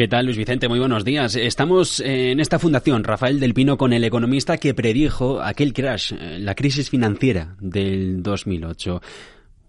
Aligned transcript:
¿Qué 0.00 0.08
tal, 0.08 0.24
Luis 0.24 0.38
Vicente? 0.38 0.66
Muy 0.66 0.78
buenos 0.78 1.04
días. 1.04 1.36
Estamos 1.36 2.00
en 2.00 2.40
esta 2.40 2.58
fundación, 2.58 3.04
Rafael 3.04 3.38
del 3.38 3.52
Pino, 3.52 3.76
con 3.76 3.92
el 3.92 4.02
economista 4.02 4.56
que 4.56 4.72
predijo 4.72 5.42
aquel 5.42 5.74
crash, 5.74 6.14
eh, 6.14 6.38
la 6.38 6.54
crisis 6.54 6.88
financiera 6.88 7.54
del 7.60 8.22
2008. 8.22 9.02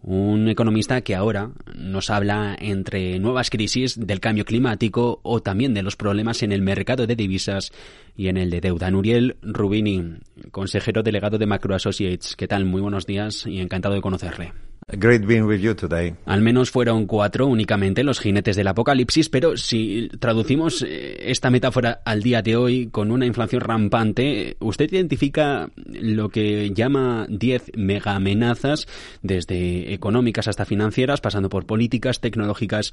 Un 0.03 0.47
economista 0.47 1.01
que 1.01 1.15
ahora 1.15 1.51
nos 1.75 2.09
habla 2.09 2.55
entre 2.57 3.19
nuevas 3.19 3.49
crisis 3.49 3.99
del 3.99 4.21
cambio 4.21 4.45
climático 4.45 5.19
o 5.21 5.41
también 5.41 5.73
de 5.73 5.83
los 5.83 5.97
problemas 5.97 6.43
en 6.43 6.53
el 6.53 6.61
mercado 6.61 7.07
de 7.07 7.17
divisas 7.17 7.73
y 8.15 8.29
en 8.29 8.37
el 8.37 8.51
de 8.51 8.61
deuda. 8.61 8.89
Nuriel 8.89 9.35
Rubini, 9.41 10.13
consejero 10.51 11.03
delegado 11.03 11.39
de 11.39 11.45
Macro 11.45 11.75
Associates. 11.75 12.37
¿Qué 12.37 12.47
tal? 12.47 12.63
Muy 12.63 12.79
buenos 12.79 13.05
días 13.05 13.45
y 13.47 13.59
encantado 13.59 13.95
de 13.95 14.01
conocerle. 14.01 14.53
Great 14.87 15.25
being 15.25 15.43
with 15.43 15.59
you 15.59 15.73
today. 15.73 16.15
Al 16.25 16.41
menos 16.41 16.71
fueron 16.71 17.05
cuatro 17.05 17.47
únicamente 17.47 18.03
los 18.03 18.19
jinetes 18.19 18.55
del 18.55 18.67
apocalipsis, 18.67 19.29
pero 19.29 19.55
si 19.55 20.09
traducimos 20.19 20.81
eh, 20.81 21.31
esta 21.31 21.49
metáfora 21.49 22.01
al 22.03 22.21
día 22.21 22.41
de 22.41 22.55
hoy 22.57 22.87
con 22.87 23.11
una 23.11 23.25
inflación 23.25 23.61
rampante, 23.61 24.57
usted 24.59 24.91
identifica 24.91 25.69
lo 25.75 26.29
que 26.29 26.71
llama 26.71 27.25
10 27.29 27.71
mega 27.77 28.15
amenazas, 28.15 28.87
desde 29.21 29.93
económicas 29.93 30.47
hasta 30.47 30.65
financieras, 30.65 31.21
pasando 31.21 31.47
por 31.47 31.65
políticas, 31.65 32.19
tecnológicas 32.19 32.91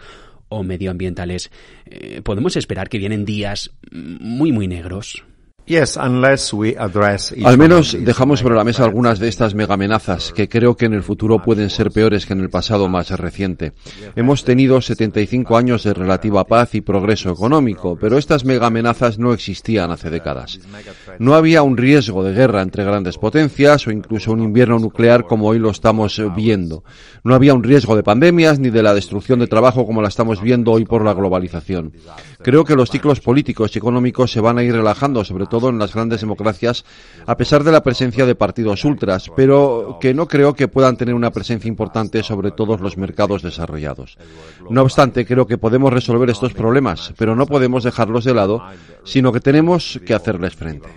o 0.49 0.63
medioambientales. 0.63 1.51
Eh, 1.87 2.21
¿Podemos 2.23 2.57
esperar 2.57 2.89
que 2.89 2.99
vienen 2.99 3.25
días 3.25 3.73
muy, 3.91 4.53
muy 4.53 4.69
negros? 4.69 5.25
Al 7.45 7.59
menos 7.59 7.95
dejamos 8.01 8.41
sobre 8.41 8.55
la 8.55 8.65
mesa 8.65 8.85
algunas 8.85 9.19
de 9.19 9.29
estas 9.29 9.55
mega 9.55 9.75
amenazas 9.75 10.33
que 10.33 10.49
creo 10.49 10.79
que 10.79 10.87
en 10.87 10.95
el 10.95 11.03
futuro 11.03 11.43
pueden 11.43 11.69
ser 11.69 11.91
peores 11.91 12.25
que 12.25 12.33
en 12.33 12.41
el 12.41 12.49
pasado 12.49 12.89
más 12.89 13.11
reciente. 13.11 13.75
Hemos 14.17 14.45
tenido 14.45 14.81
75 14.81 15.59
años 15.59 15.85
de 15.85 15.93
relativa 15.93 16.45
paz 16.45 16.75
y 16.75 16.81
progreso 16.81 17.31
económico, 17.31 17.99
pero 18.01 18.17
estas 18.17 18.47
mega 18.47 18.69
amenazas 18.69 19.19
no 19.19 19.35
existían 19.35 19.91
hace 19.91 20.09
décadas. 20.09 20.59
No 21.19 21.35
había 21.35 21.63
un 21.63 21.77
riesgo 21.77 22.25
de 22.25 22.33
guerra 22.33 22.63
entre 22.63 22.85
grandes 22.85 23.19
potencias 23.19 23.87
o 23.87 23.91
incluso 23.91 24.33
un 24.33 24.43
invierno 24.43 24.79
nuclear 24.79 25.25
como 25.25 25.49
hoy 25.49 25.59
lo 25.59 25.69
estamos 25.69 26.19
viendo. 26.35 26.83
No 27.25 27.35
había 27.35 27.53
un 27.53 27.63
riesgo 27.63 27.95
de 27.95 28.03
pandemias 28.03 28.59
ni 28.59 28.71
de 28.71 28.83
la 28.83 28.95
destrucción 28.95 29.39
de 29.39 29.47
trabajo 29.47 29.85
como 29.85 30.01
la 30.01 30.09
estamos 30.09 30.41
viendo 30.41 30.73
hoy 30.73 30.87
por 30.87 31.05
la 31.05 31.13
globalización. 31.13 31.93
Creo 32.43 32.65
que 32.65 32.75
los 32.75 32.91
ciclos 32.91 33.21
políticos 33.21 33.75
y 33.75 33.79
económicos 33.79 34.33
se 34.33 34.41
van 34.41 34.57
a 34.57 34.63
ir 34.63 34.73
relajando, 34.73 35.25
sobre 35.25 35.45
todo 35.45 35.58
en 35.67 35.79
las 35.79 35.93
grandes 35.93 36.21
democracias, 36.21 36.85
a 37.27 37.37
pesar 37.37 37.65
de 37.65 37.73
la 37.73 37.83
presencia 37.83 38.25
de 38.25 38.35
partidos 38.35 38.85
ultras, 38.85 39.31
pero 39.35 39.99
que 40.01 40.15
no 40.15 40.29
creo 40.29 40.55
que 40.55 40.69
puedan 40.69 40.97
tener 40.97 41.15
una 41.15 41.33
presencia 41.33 41.69
importante 41.69 42.23
sobre 42.23 42.53
todos 42.53 42.81
los 42.81 42.97
mercados 42.97 43.43
desarrollados. 43.43 44.17
No 44.71 44.83
obstante, 44.83 45.27
creo 45.27 45.47
que 45.47 45.59
podemos 45.59 45.93
resolver 45.93 46.31
estos 46.31 46.55
problemas, 46.55 47.13
pero 47.19 47.35
no 47.35 47.47
podemos 47.47 47.83
dejarlos 47.83 48.25
de 48.25 48.35
lado, 48.35 48.63
sino 49.05 49.33
que 49.33 49.41
tenemos 49.41 50.01
que 50.07 50.15
hacerles 50.15 50.55
frente. 50.55 50.89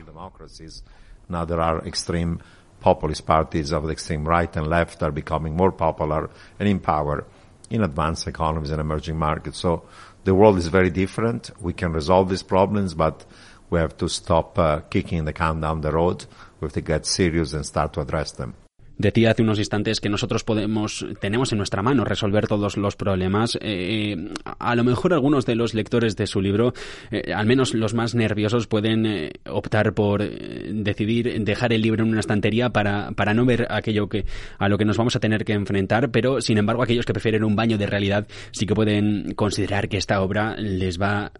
populist 2.81 3.25
parties 3.25 3.71
of 3.71 3.83
the 3.83 3.91
extreme 3.91 4.27
right 4.27 4.57
and 4.57 4.67
left 4.67 5.01
are 5.03 5.11
becoming 5.11 5.55
more 5.55 5.71
popular 5.71 6.29
and 6.59 6.67
in 6.67 6.79
power 6.79 7.25
in 7.69 7.83
advanced 7.83 8.27
economies 8.27 8.71
and 8.71 8.81
emerging 8.81 9.17
markets. 9.17 9.59
So 9.59 9.83
the 10.25 10.35
world 10.35 10.57
is 10.57 10.67
very 10.67 10.89
different. 10.89 11.51
We 11.61 11.73
can 11.73 11.93
resolve 11.93 12.29
these 12.29 12.43
problems, 12.43 12.93
but 12.93 13.25
we 13.71 13.79
have 13.79 13.97
to 13.97 14.07
stop 14.07 14.59
uh, 14.59 14.81
kicking 14.81 15.25
the 15.25 15.33
can 15.33 15.61
down 15.61 15.81
the 15.81 15.91
road. 15.91 16.25
We 16.59 16.65
have 16.65 16.73
to 16.73 16.81
get 16.81 17.07
serious 17.07 17.53
and 17.53 17.65
start 17.65 17.93
to 17.93 18.01
address 18.01 18.33
them. 18.33 18.53
Decía 19.01 19.31
hace 19.31 19.41
unos 19.41 19.57
instantes 19.57 19.99
que 19.99 20.09
nosotros 20.09 20.43
podemos, 20.43 21.03
tenemos 21.19 21.51
en 21.51 21.57
nuestra 21.57 21.81
mano 21.81 22.05
resolver 22.05 22.47
todos 22.47 22.77
los 22.77 22.95
problemas. 22.95 23.57
Eh, 23.59 24.15
a 24.59 24.75
lo 24.75 24.83
mejor 24.83 25.13
algunos 25.13 25.47
de 25.47 25.55
los 25.55 25.73
lectores 25.73 26.15
de 26.15 26.27
su 26.27 26.39
libro, 26.39 26.75
eh, 27.09 27.33
al 27.33 27.47
menos 27.47 27.73
los 27.73 27.95
más 27.95 28.13
nerviosos, 28.13 28.67
pueden 28.67 29.07
eh, 29.07 29.31
optar 29.49 29.93
por 29.95 30.21
decidir 30.21 31.43
dejar 31.43 31.73
el 31.73 31.81
libro 31.81 32.03
en 32.03 32.11
una 32.11 32.19
estantería 32.19 32.69
para, 32.69 33.11
para 33.13 33.33
no 33.33 33.43
ver 33.43 33.65
aquello 33.71 34.07
que, 34.07 34.25
a 34.59 34.69
lo 34.69 34.77
que 34.77 34.85
nos 34.85 34.97
vamos 34.97 35.15
a 35.15 35.19
tener 35.19 35.45
que 35.45 35.53
enfrentar, 35.53 36.11
pero 36.11 36.39
sin 36.39 36.59
embargo 36.59 36.83
aquellos 36.83 37.07
que 37.07 37.13
prefieren 37.13 37.43
un 37.43 37.55
baño 37.55 37.79
de 37.79 37.87
realidad 37.87 38.27
sí 38.51 38.67
que 38.67 38.75
pueden 38.75 39.33
considerar 39.33 39.89
que 39.89 39.97
esta 39.97 40.21
obra 40.21 40.55
les 40.57 41.01
va 41.01 41.31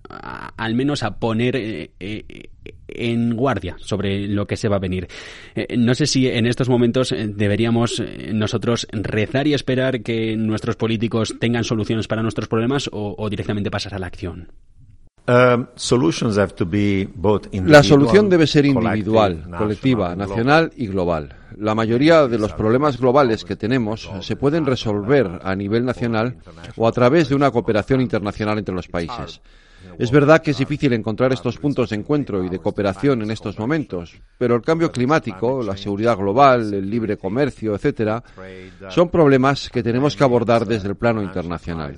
al 0.58 0.74
menos 0.74 1.04
a 1.04 1.20
poner 1.20 1.92
en 2.88 3.36
guardia 3.36 3.76
sobre 3.80 4.28
lo 4.28 4.46
que 4.46 4.58
se 4.58 4.70
va 4.70 4.78
a 4.78 4.80
venir. 4.80 5.08
Eh, 5.56 5.76
no 5.78 5.96
sé 5.96 6.06
si 6.06 6.28
en 6.28 6.46
estos 6.46 6.70
momentos 6.70 7.12
eh, 7.12 7.28
deberíamos 7.28 8.00
eh, 8.00 8.32
nosotros 8.34 8.88
rezar 8.92 9.48
y 9.48 9.54
esperar 9.54 10.02
que 10.02 10.36
nuestros 10.36 10.76
políticos 10.76 11.36
tengan 11.40 11.64
soluciones 11.64 12.08
para 12.08 12.22
nuestros 12.22 12.48
problemas 12.48 12.90
o, 12.92 13.30
directamente 13.30 13.72
pasar 13.72 13.96
a 13.96 14.00
la 14.00 14.08
acción. 14.08 14.52
Um, 15.28 15.68
la 17.68 17.84
solución 17.84 18.28
debe 18.28 18.48
ser 18.48 18.66
individual, 18.66 19.46
colectiva, 19.56 20.16
nacional 20.16 20.72
y 20.76 20.88
global. 20.88 21.36
La 21.58 21.76
mayoría 21.76 22.28
de 22.28 22.40
los 22.40 22.54
problemas 22.54 23.00
globales 23.00 23.46
que 23.46 23.56
tenemos 23.56 24.10
se 24.22 24.36
pueden 24.36 24.66
resolver 24.66 25.40
a 25.44 25.56
nivel 25.56 25.86
nacional 25.86 26.38
o 26.76 26.88
a 26.88 26.92
través 26.92 27.30
de 27.30 27.36
una 27.36 27.52
cooperación 27.52 28.02
internacional 28.02 28.58
entre 28.58 28.74
los 28.74 28.88
países. 28.88 29.42
Es 30.02 30.10
verdad 30.10 30.42
que 30.42 30.50
es 30.50 30.58
difícil 30.58 30.94
encontrar 30.94 31.32
estos 31.32 31.60
puntos 31.60 31.92
de 31.92 31.96
encuentro 31.96 32.44
y 32.44 32.50
de 32.50 32.58
cooperación 32.58 33.22
en 33.22 33.30
estos 33.30 33.60
momentos, 33.60 34.20
pero 34.36 34.56
el 34.56 34.64
cambio 34.64 34.92
climático, 34.92 35.62
la 35.62 35.78
seguridad 35.78 36.18
global, 36.18 36.74
el 36.74 36.90
libre 36.90 37.18
comercio, 37.18 37.76
etcétera, 37.76 38.24
son 38.90 39.10
problemas 39.10 39.70
que 39.70 39.84
tenemos 39.84 40.16
que 40.16 40.24
abordar 40.24 40.66
desde 40.66 40.88
el 40.88 40.96
plano 40.96 41.22
internacional. 41.22 41.96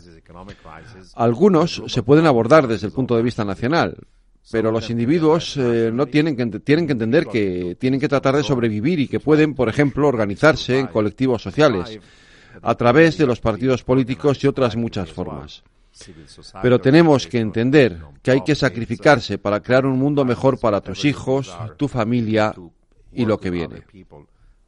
Algunos 1.16 1.82
se 1.88 2.04
pueden 2.04 2.26
abordar 2.26 2.68
desde 2.68 2.88
el 2.88 2.92
punto 2.94 3.16
de 3.16 3.24
vista 3.24 3.46
nacional, 3.46 3.96
pero 4.52 4.70
los 4.70 4.90
individuos 4.90 5.56
eh, 5.56 5.90
no 5.94 6.06
tienen 6.08 6.36
que, 6.36 6.60
tienen 6.60 6.86
que 6.86 6.92
entender 6.92 7.26
que 7.28 7.78
tienen 7.80 8.02
que 8.02 8.10
tratar 8.10 8.36
de 8.36 8.44
sobrevivir 8.44 9.00
y 9.00 9.08
que 9.08 9.22
pueden, 9.22 9.56
por 9.56 9.70
ejemplo, 9.70 10.10
organizarse 10.10 10.78
en 10.78 10.88
colectivos 10.88 11.42
sociales 11.42 12.02
a 12.62 12.76
través 12.76 13.18
de 13.18 13.28
los 13.28 13.40
partidos 13.40 13.82
políticos 13.86 14.44
y 14.44 14.48
otras 14.48 14.76
muchas 14.76 15.10
formas. 15.10 15.64
Pero 16.62 16.80
tenemos 16.80 17.28
que 17.28 17.40
entender 17.40 18.00
que 18.22 18.32
hay 18.32 18.42
que 18.42 18.56
sacrificarse 18.56 19.38
para 19.38 19.60
crear 19.62 19.86
un 19.86 19.98
mundo 19.98 20.26
mejor 20.26 20.60
para 20.60 20.82
tus 20.82 21.06
hijos, 21.06 21.56
tu 21.78 21.88
familia 21.88 22.54
y 23.12 23.26
lo 23.26 23.40
que 23.40 23.50
viene. 23.50 23.84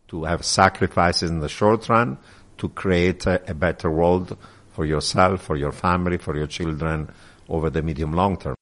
To 0.08 0.26
have 0.26 0.44
sacrifices 0.44 1.32
in 1.32 1.42
the 1.42 1.48
short 1.48 1.88
run 1.90 2.20
to 2.58 2.70
create 2.70 3.28
a, 3.28 3.54
better 3.54 3.90
world 3.90 4.38
for 4.72 4.86
yourself, 4.86 5.42
for 5.42 5.58
your 5.58 5.74
family, 5.74 6.18
for 6.18 6.38
your 6.38 6.48
children 6.48 7.08
over 7.48 7.72
the 7.72 7.82
medium 7.82 8.14
long 8.14 8.38
term. 8.38 8.56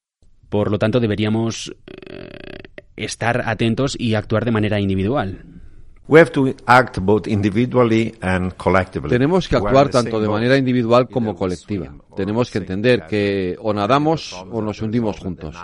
Por 0.50 0.72
lo 0.72 0.80
tanto, 0.80 1.00
deberíamos 1.00 1.76
eh, 1.88 2.60
estar 2.96 3.44
atentos 3.46 3.96
y 4.00 4.16
actuar 4.16 4.46
de 4.46 4.52
manera 4.52 4.80
individual. 4.80 5.53
Tenemos 9.08 9.48
que 9.48 9.56
actuar 9.56 9.88
tanto 9.88 10.20
de 10.20 10.28
manera 10.28 10.58
individual 10.58 11.08
como 11.08 11.34
colectiva. 11.36 11.96
Tenemos 12.16 12.52
que 12.52 12.58
entender 12.58 13.08
que 13.08 13.56
o 13.62 13.74
nadamos 13.74 14.34
o 14.52 14.62
nos 14.62 14.82
hundimos 14.82 15.18
juntos. 15.18 15.56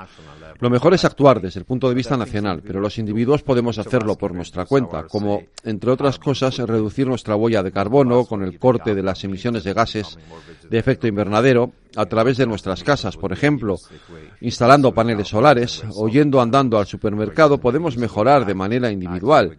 Lo 0.60 0.70
mejor 0.70 0.94
es 0.94 1.06
actuar 1.06 1.40
desde 1.40 1.62
el 1.62 1.66
punto 1.66 1.88
de 1.88 1.96
vista 1.96 2.18
nacional, 2.18 2.62
pero 2.66 2.82
los 2.82 2.98
individuos 2.98 3.44
podemos 3.44 3.78
hacerlo 3.78 4.16
por 4.16 4.34
nuestra 4.34 4.66
cuenta, 4.66 5.04
como, 5.04 5.44
entre 5.64 5.90
otras 5.90 6.20
cosas, 6.20 6.58
reducir 6.58 7.08
nuestra 7.08 7.38
huella 7.38 7.64
de 7.64 7.72
carbono 7.72 8.26
con 8.26 8.44
el 8.44 8.60
corte 8.60 8.94
de 8.94 9.02
las 9.02 9.24
emisiones 9.24 9.64
de 9.64 9.74
gases 9.74 10.20
de 10.70 10.78
efecto 10.78 11.08
invernadero 11.08 11.72
a 11.96 12.06
través 12.06 12.38
de 12.38 12.46
nuestras 12.46 12.84
casas, 12.84 13.16
por 13.16 13.32
ejemplo, 13.32 13.78
instalando 14.42 14.94
paneles 14.94 15.30
solares 15.30 15.82
o 15.96 16.10
yendo 16.10 16.42
andando 16.42 16.78
al 16.78 16.86
supermercado, 16.86 17.58
podemos 17.58 17.96
mejorar 17.98 18.46
de 18.46 18.54
manera 18.54 18.92
individual, 18.92 19.58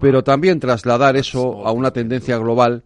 pero 0.00 0.24
también 0.24 0.58
trasladar 0.58 1.16
eso 1.16 1.64
a 1.64 1.70
una 1.70 1.92
tendencia 1.92 2.36
global 2.38 2.82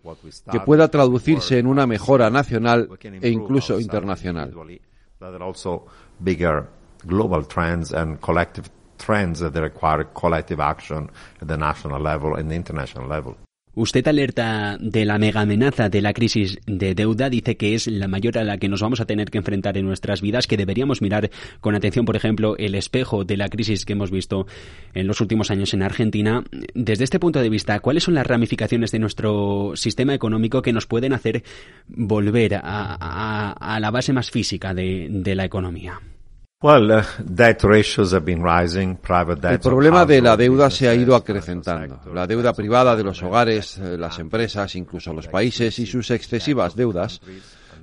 que 0.52 0.60
pueda 0.60 0.88
traducirse 0.88 1.58
en 1.58 1.66
una 1.66 1.86
mejora 1.86 2.28
nacional 2.28 2.90
e 3.02 3.30
incluso 3.30 3.80
internacional 3.80 4.52
global 7.06 7.46
trends 7.46 7.92
and 7.92 8.20
collective 8.20 8.70
trends 8.98 9.40
that 9.40 9.54
require 9.54 10.04
collective 10.04 10.60
action 10.60 11.10
at 11.40 11.48
the 11.48 11.56
national 11.56 12.00
level 12.00 12.34
and 12.34 12.50
the 12.50 12.56
international 12.56 13.06
level. 13.06 13.36
Usted 13.74 14.08
alerta 14.08 14.76
de 14.80 15.04
la 15.04 15.18
mega 15.18 15.42
amenaza 15.42 15.88
de 15.88 16.02
la 16.02 16.12
crisis 16.12 16.58
de 16.66 16.96
deuda, 16.96 17.30
dice 17.30 17.56
que 17.56 17.76
es 17.76 17.86
la 17.86 18.08
mayor 18.08 18.36
a 18.36 18.42
la 18.42 18.58
que 18.58 18.68
nos 18.68 18.82
vamos 18.82 19.00
a 19.00 19.04
tener 19.04 19.30
que 19.30 19.38
enfrentar 19.38 19.78
en 19.78 19.86
nuestras 19.86 20.20
vidas, 20.20 20.48
que 20.48 20.56
deberíamos 20.56 21.00
mirar 21.00 21.30
con 21.60 21.76
atención, 21.76 22.04
por 22.04 22.16
ejemplo, 22.16 22.56
el 22.56 22.74
espejo 22.74 23.24
de 23.24 23.36
la 23.36 23.48
crisis 23.48 23.84
que 23.84 23.92
hemos 23.92 24.10
visto 24.10 24.48
en 24.94 25.06
los 25.06 25.20
últimos 25.20 25.52
años 25.52 25.74
en 25.74 25.84
Argentina. 25.84 26.42
Desde 26.74 27.04
este 27.04 27.20
punto 27.20 27.40
de 27.40 27.50
vista, 27.50 27.78
¿cuáles 27.78 28.02
son 28.02 28.14
las 28.14 28.26
ramificaciones 28.26 28.90
de 28.90 28.98
nuestro 28.98 29.76
sistema 29.76 30.12
económico 30.12 30.60
que 30.60 30.72
nos 30.72 30.86
pueden 30.86 31.12
hacer 31.12 31.44
volver 31.86 32.58
a, 32.60 33.78
la 33.80 33.90
base 33.92 34.12
más 34.12 34.32
física 34.32 34.74
de 34.74 35.34
la 35.36 35.44
economía? 35.44 36.00
El 39.52 39.60
problema 39.60 40.04
de 40.04 40.20
la 40.20 40.36
deuda 40.36 40.68
se 40.70 40.88
ha 40.88 40.94
ido 40.94 41.14
acrecentando. 41.14 42.00
La 42.12 42.26
deuda 42.26 42.52
privada 42.52 42.96
de 42.96 43.04
los 43.04 43.22
hogares, 43.22 43.78
eh, 43.78 43.96
las 43.96 44.18
empresas, 44.18 44.74
incluso 44.74 45.12
los 45.12 45.28
países 45.28 45.78
y 45.78 45.86
sus 45.86 46.10
excesivas 46.10 46.74
deudas 46.74 47.20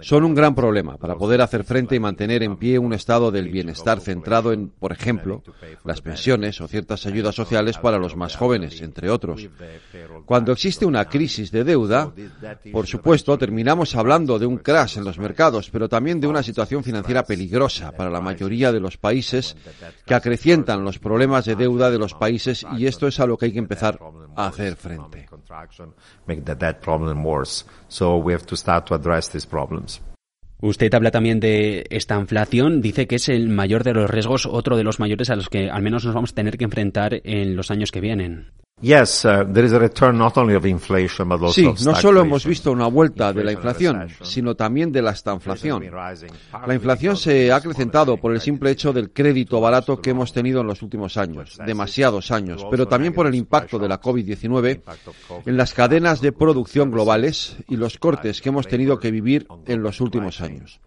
son 0.01 0.23
un 0.23 0.35
gran 0.35 0.55
problema 0.55 0.97
para 0.97 1.15
poder 1.15 1.41
hacer 1.41 1.63
frente 1.63 1.95
y 1.95 1.99
mantener 1.99 2.43
en 2.43 2.57
pie 2.57 2.79
un 2.79 2.93
estado 2.93 3.31
del 3.31 3.49
bienestar 3.49 3.99
centrado 3.99 4.53
en, 4.53 4.69
por 4.69 4.91
ejemplo, 4.91 5.43
las 5.83 6.01
pensiones 6.01 6.61
o 6.61 6.67
ciertas 6.67 7.05
ayudas 7.05 7.35
sociales 7.35 7.77
para 7.77 7.97
los 7.97 8.15
más 8.15 8.35
jóvenes, 8.35 8.81
entre 8.81 9.09
otros. 9.09 9.47
Cuando 10.25 10.51
existe 10.51 10.85
una 10.85 11.05
crisis 11.05 11.51
de 11.51 11.63
deuda, 11.63 12.11
por 12.71 12.87
supuesto, 12.87 13.37
terminamos 13.37 13.95
hablando 13.95 14.39
de 14.39 14.45
un 14.45 14.57
crash 14.57 14.97
en 14.97 15.03
los 15.03 15.17
mercados, 15.17 15.69
pero 15.69 15.89
también 15.89 16.19
de 16.19 16.27
una 16.27 16.43
situación 16.43 16.83
financiera 16.83 17.23
peligrosa 17.23 17.91
para 17.91 18.09
la 18.09 18.21
mayoría 18.21 18.71
de 18.71 18.79
los 18.79 18.97
países 18.97 19.55
que 20.05 20.13
acrecientan 20.13 20.83
los 20.83 20.99
problemas 20.99 21.45
de 21.45 21.55
deuda 21.55 21.91
de 21.91 21.99
los 21.99 22.13
países 22.13 22.65
y 22.77 22.85
esto 22.85 23.07
es 23.07 23.19
a 23.19 23.25
lo 23.25 23.37
que 23.37 23.45
hay 23.45 23.53
que 23.53 23.59
empezar 23.59 23.99
a 24.35 24.47
hacer 24.47 24.75
frente. 24.75 25.27
Usted 30.65 30.91
habla 30.95 31.11
también 31.11 31.39
de 31.39 31.85
esta 31.91 32.19
inflación, 32.19 32.81
dice 32.81 33.05
que 33.05 33.17
es 33.17 33.29
el 33.29 33.49
mayor 33.49 33.83
de 33.83 33.93
los 33.93 34.09
riesgos, 34.09 34.47
otro 34.47 34.75
de 34.75 34.83
los 34.83 34.99
mayores 34.99 35.29
a 35.29 35.35
los 35.35 35.47
que 35.47 35.69
al 35.69 35.83
menos 35.83 36.05
nos 36.05 36.15
vamos 36.15 36.31
a 36.31 36.35
tener 36.35 36.57
que 36.57 36.63
enfrentar 36.63 37.21
en 37.23 37.55
los 37.55 37.69
años 37.69 37.91
que 37.91 38.01
vienen. 38.01 38.47
Sí, 41.53 41.63
no 41.85 41.95
solo 41.95 42.19
hemos 42.19 42.45
visto 42.45 42.73
una 42.73 42.87
vuelta 42.87 43.31
de 43.31 43.41
la 43.43 43.53
inflación, 43.53 44.09
sino 44.21 44.53
también 44.55 44.91
de 44.91 45.01
la 45.01 45.11
estanflación. 45.11 45.83
La 46.67 46.73
inflación 46.73 47.15
se 47.15 47.53
ha 47.53 47.55
acrecentado 47.55 48.17
por 48.17 48.33
el 48.33 48.41
simple 48.41 48.71
hecho 48.71 48.91
del 48.91 49.11
crédito 49.11 49.61
barato 49.61 50.01
que 50.01 50.09
hemos 50.09 50.33
tenido 50.33 50.59
en 50.59 50.67
los 50.67 50.81
últimos 50.81 51.15
años, 51.15 51.57
demasiados 51.65 52.31
años, 52.31 52.65
pero 52.69 52.85
también 52.85 53.13
por 53.13 53.27
el 53.27 53.35
impacto 53.35 53.79
de 53.79 53.87
la 53.87 54.01
COVID-19 54.01 54.81
en 55.45 55.57
las 55.57 55.73
cadenas 55.73 56.19
de 56.19 56.33
producción 56.33 56.91
globales 56.91 57.55
y 57.69 57.77
los 57.77 57.97
cortes 57.97 58.41
que 58.41 58.49
hemos 58.49 58.67
tenido 58.67 58.99
que 58.99 59.09
vivir 59.09 59.47
en 59.67 59.81
los 59.81 60.01
últimos 60.01 60.41
años. 60.41 60.81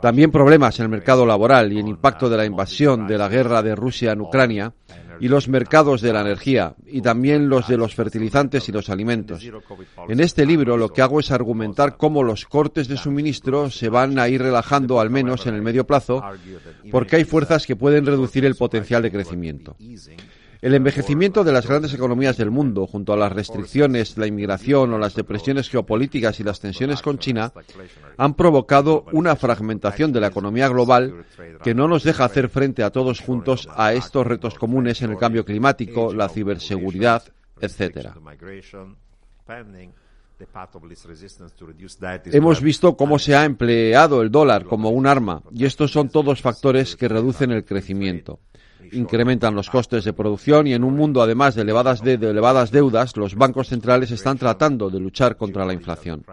También 0.00 0.30
problemas 0.30 0.78
en 0.78 0.84
el 0.84 0.88
mercado 0.88 1.24
laboral 1.24 1.72
y 1.72 1.78
el 1.78 1.88
impacto 1.88 2.28
de 2.28 2.36
la 2.36 2.44
invasión 2.44 3.06
de 3.06 3.18
la 3.18 3.28
guerra 3.28 3.62
de 3.62 3.74
Rusia 3.74 4.12
en 4.12 4.20
Ucrania 4.20 4.72
y 5.20 5.28
los 5.28 5.48
mercados 5.48 6.00
de 6.00 6.12
la 6.12 6.22
energía 6.22 6.74
y 6.86 7.00
también 7.00 7.48
los 7.48 7.68
de 7.68 7.76
los 7.76 7.94
fertilizantes 7.94 8.68
y 8.68 8.72
los 8.72 8.90
alimentos. 8.90 9.46
En 10.08 10.20
este 10.20 10.44
libro 10.44 10.76
lo 10.76 10.88
que 10.88 11.02
hago 11.02 11.20
es 11.20 11.30
argumentar 11.30 11.96
cómo 11.96 12.24
los 12.24 12.46
cortes 12.46 12.88
de 12.88 12.96
suministro 12.96 13.70
se 13.70 13.88
van 13.88 14.18
a 14.18 14.28
ir 14.28 14.42
relajando 14.42 15.00
al 15.00 15.10
menos 15.10 15.46
en 15.46 15.54
el 15.54 15.62
medio 15.62 15.86
plazo 15.86 16.22
porque 16.90 17.16
hay 17.16 17.24
fuerzas 17.24 17.66
que 17.66 17.76
pueden 17.76 18.04
reducir 18.06 18.44
el 18.44 18.56
potencial 18.56 19.02
de 19.02 19.12
crecimiento. 19.12 19.76
El 20.62 20.76
envejecimiento 20.76 21.42
de 21.42 21.50
las 21.50 21.66
grandes 21.66 21.92
economías 21.92 22.36
del 22.36 22.52
mundo, 22.52 22.86
junto 22.86 23.12
a 23.12 23.16
las 23.16 23.32
restricciones, 23.32 24.16
la 24.16 24.28
inmigración 24.28 24.94
o 24.94 24.98
las 24.98 25.16
depresiones 25.16 25.68
geopolíticas 25.68 26.38
y 26.38 26.44
las 26.44 26.60
tensiones 26.60 27.02
con 27.02 27.18
China, 27.18 27.52
han 28.16 28.34
provocado 28.34 29.04
una 29.10 29.34
fragmentación 29.34 30.12
de 30.12 30.20
la 30.20 30.28
economía 30.28 30.68
global 30.68 31.24
que 31.64 31.74
no 31.74 31.88
nos 31.88 32.04
deja 32.04 32.26
hacer 32.26 32.48
frente 32.48 32.84
a 32.84 32.90
todos 32.90 33.18
juntos 33.18 33.68
a 33.74 33.92
estos 33.92 34.24
retos 34.24 34.54
comunes 34.54 35.02
en 35.02 35.10
el 35.10 35.18
cambio 35.18 35.44
climático, 35.44 36.14
la 36.14 36.28
ciberseguridad, 36.28 37.24
etc. 37.60 38.10
Hemos 42.26 42.60
visto 42.62 42.96
cómo 42.96 43.18
se 43.18 43.34
ha 43.34 43.44
empleado 43.44 44.22
el 44.22 44.30
dólar 44.30 44.64
como 44.66 44.90
un 44.90 45.08
arma 45.08 45.42
y 45.50 45.64
estos 45.64 45.90
son 45.90 46.08
todos 46.08 46.40
factores 46.40 46.94
que 46.94 47.08
reducen 47.08 47.50
el 47.50 47.64
crecimiento 47.64 48.38
incrementan 48.92 49.54
los 49.54 49.70
costes 49.70 50.04
de 50.04 50.12
producción 50.12 50.66
y 50.66 50.74
en 50.74 50.84
un 50.84 50.96
mundo 50.96 51.22
además 51.22 51.54
de 51.54 51.62
elevadas, 51.62 52.02
de, 52.02 52.14
elevadas 52.14 52.70
deudas, 52.70 53.16
los 53.16 53.34
bancos 53.34 53.68
centrales 53.68 54.10
están 54.10 54.38
tratando 54.38 54.90
de 54.90 55.00
luchar 55.00 55.36
contra 55.36 55.64
la 55.64 55.72
inflación. 55.72 56.24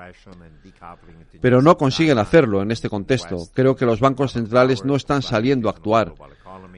Pero 1.42 1.62
no 1.62 1.78
consiguen 1.78 2.18
hacerlo 2.18 2.62
en 2.62 2.72
este 2.72 2.90
contexto. 2.90 3.38
Creo 3.54 3.76
que 3.76 3.86
los 3.86 4.00
bancos 4.00 4.34
centrales 4.34 4.86
no 4.86 4.96
están 4.96 5.22
saliendo 5.22 5.70
a 5.70 5.72
actuar, 5.72 6.14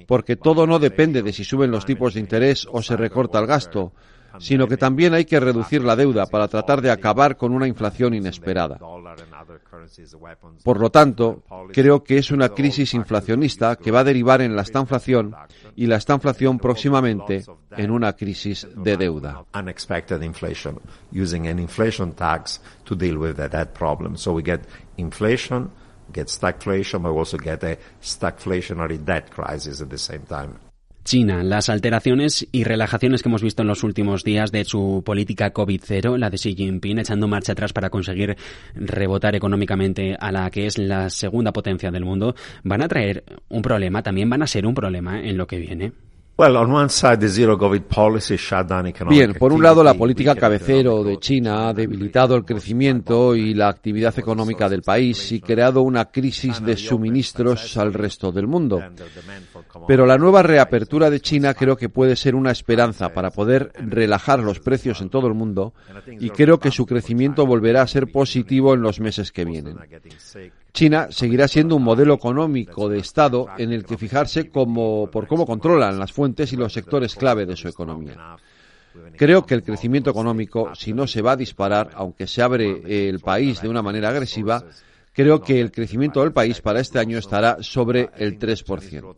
porque 0.07 0.35
todo 0.35 0.67
no 0.67 0.79
depende 0.79 1.21
de 1.21 1.33
si 1.33 1.43
suben 1.43 1.71
los 1.71 1.85
tipos 1.85 2.13
de 2.13 2.19
interés 2.19 2.67
o 2.71 2.81
se 2.81 2.95
recorta 2.95 3.39
el 3.39 3.47
gasto, 3.47 3.93
sino 4.39 4.67
que 4.67 4.77
también 4.77 5.13
hay 5.13 5.25
que 5.25 5.39
reducir 5.39 5.83
la 5.83 5.95
deuda 5.95 6.25
para 6.25 6.47
tratar 6.47 6.81
de 6.81 6.91
acabar 6.91 7.37
con 7.37 7.53
una 7.53 7.67
inflación 7.67 8.13
inesperada. 8.13 8.79
Por 10.63 10.79
lo 10.79 10.89
tanto, 10.89 11.43
creo 11.73 12.03
que 12.03 12.17
es 12.17 12.31
una 12.31 12.49
crisis 12.49 12.93
inflacionista 12.93 13.75
que 13.75 13.91
va 13.91 14.01
a 14.01 14.03
derivar 14.03 14.41
en 14.41 14.55
la 14.55 14.61
estanflación 14.61 15.35
y 15.75 15.87
la 15.87 15.97
estanflación 15.97 16.59
próximamente 16.59 17.43
en 17.71 17.91
una 17.91 18.13
crisis 18.13 18.67
de 18.75 18.97
deuda. 18.97 19.45
get 26.11 26.29
stagflation, 26.29 27.03
but 27.03 27.13
also 27.13 27.37
get 27.37 27.63
a 27.63 27.77
stagflationary 28.01 29.03
debt 29.03 29.29
crisis 29.31 29.81
at 29.81 29.89
the 29.89 29.97
same 29.97 30.25
time. 30.25 30.59
China, 31.03 31.43
las 31.43 31.69
alteraciones 31.69 32.47
y 32.51 32.63
relajaciones 32.63 33.23
que 33.23 33.29
hemos 33.29 33.41
visto 33.41 33.63
en 33.63 33.67
los 33.67 33.83
últimos 33.83 34.23
días 34.23 34.51
de 34.51 34.65
su 34.65 35.01
política 35.05 35.53
COVID-0, 35.53 36.17
la 36.17 36.29
de 36.29 36.37
Xi 36.37 36.55
Jinping, 36.55 36.99
echando 36.99 37.27
marcha 37.27 37.53
atrás 37.53 37.73
para 37.73 37.89
conseguir 37.89 38.37
rebotar 38.75 39.35
económicamente 39.35 40.15
a 40.19 40.31
la 40.31 40.49
que 40.51 40.67
es 40.67 40.77
la 40.77 41.09
segunda 41.09 41.51
potencia 41.51 41.91
del 41.91 42.05
mundo, 42.05 42.35
van 42.63 42.83
a 42.83 42.87
traer 42.87 43.23
un 43.49 43.61
problema, 43.61 44.03
también 44.03 44.29
van 44.29 44.43
a 44.43 44.47
ser 44.47 44.65
un 44.65 44.75
problema 44.75 45.21
en 45.21 45.37
lo 45.37 45.47
que 45.47 45.57
viene. 45.57 45.91
Bien, 49.09 49.33
por 49.33 49.53
un 49.53 49.61
lado 49.61 49.83
la 49.83 49.93
política 49.93 50.35
cabecero 50.35 51.03
de 51.03 51.17
China 51.17 51.69
ha 51.69 51.73
debilitado 51.73 52.35
el 52.35 52.45
crecimiento 52.45 53.35
y 53.35 53.53
la 53.53 53.69
actividad 53.69 54.17
económica 54.17 54.67
del 54.69 54.81
país 54.81 55.31
y 55.31 55.41
creado 55.41 55.81
una 55.81 56.05
crisis 56.05 56.63
de 56.63 56.77
suministros 56.77 57.77
al 57.77 57.93
resto 57.93 58.31
del 58.31 58.47
mundo. 58.47 58.81
Pero 59.87 60.05
la 60.05 60.17
nueva 60.17 60.43
reapertura 60.43 61.09
de 61.09 61.19
China 61.19 61.53
creo 61.53 61.77
que 61.77 61.89
puede 61.89 62.15
ser 62.15 62.35
una 62.35 62.51
esperanza 62.51 63.09
para 63.09 63.31
poder 63.31 63.71
relajar 63.75 64.39
los 64.39 64.59
precios 64.59 65.01
en 65.01 65.09
todo 65.09 65.27
el 65.27 65.33
mundo 65.33 65.73
y 66.19 66.29
creo 66.29 66.59
que 66.59 66.71
su 66.71 66.85
crecimiento 66.85 67.45
volverá 67.45 67.81
a 67.81 67.87
ser 67.87 68.11
positivo 68.11 68.73
en 68.73 68.81
los 68.81 68.99
meses 68.99 69.31
que 69.31 69.45
vienen. 69.45 69.77
China 70.73 71.07
seguirá 71.11 71.47
siendo 71.47 71.75
un 71.75 71.83
modelo 71.83 72.13
económico 72.13 72.87
de 72.87 72.99
Estado 72.99 73.47
en 73.57 73.73
el 73.73 73.83
que 73.85 73.97
fijarse 73.97 74.49
como, 74.49 75.09
por 75.11 75.27
cómo 75.27 75.45
controlan 75.45 75.99
las 75.99 76.13
fuentes 76.13 76.53
y 76.53 76.55
los 76.55 76.73
sectores 76.73 77.15
clave 77.15 77.45
de 77.45 77.57
su 77.57 77.67
economía. 77.67 78.37
Creo 79.17 79.45
que 79.45 79.53
el 79.53 79.63
crecimiento 79.63 80.09
económico, 80.09 80.73
si 80.75 80.93
no 80.93 81.07
se 81.07 81.21
va 81.21 81.33
a 81.33 81.37
disparar, 81.37 81.91
aunque 81.93 82.27
se 82.27 82.41
abre 82.41 83.09
el 83.09 83.19
país 83.19 83.61
de 83.61 83.69
una 83.69 83.81
manera 83.81 84.09
agresiva, 84.09 84.63
creo 85.13 85.41
que 85.41 85.59
el 85.59 85.71
crecimiento 85.71 86.21
del 86.21 86.33
país 86.33 86.61
para 86.61 86.79
este 86.79 86.99
año 86.99 87.17
estará 87.17 87.57
sobre 87.61 88.09
el 88.17 88.39
3%. 88.39 89.15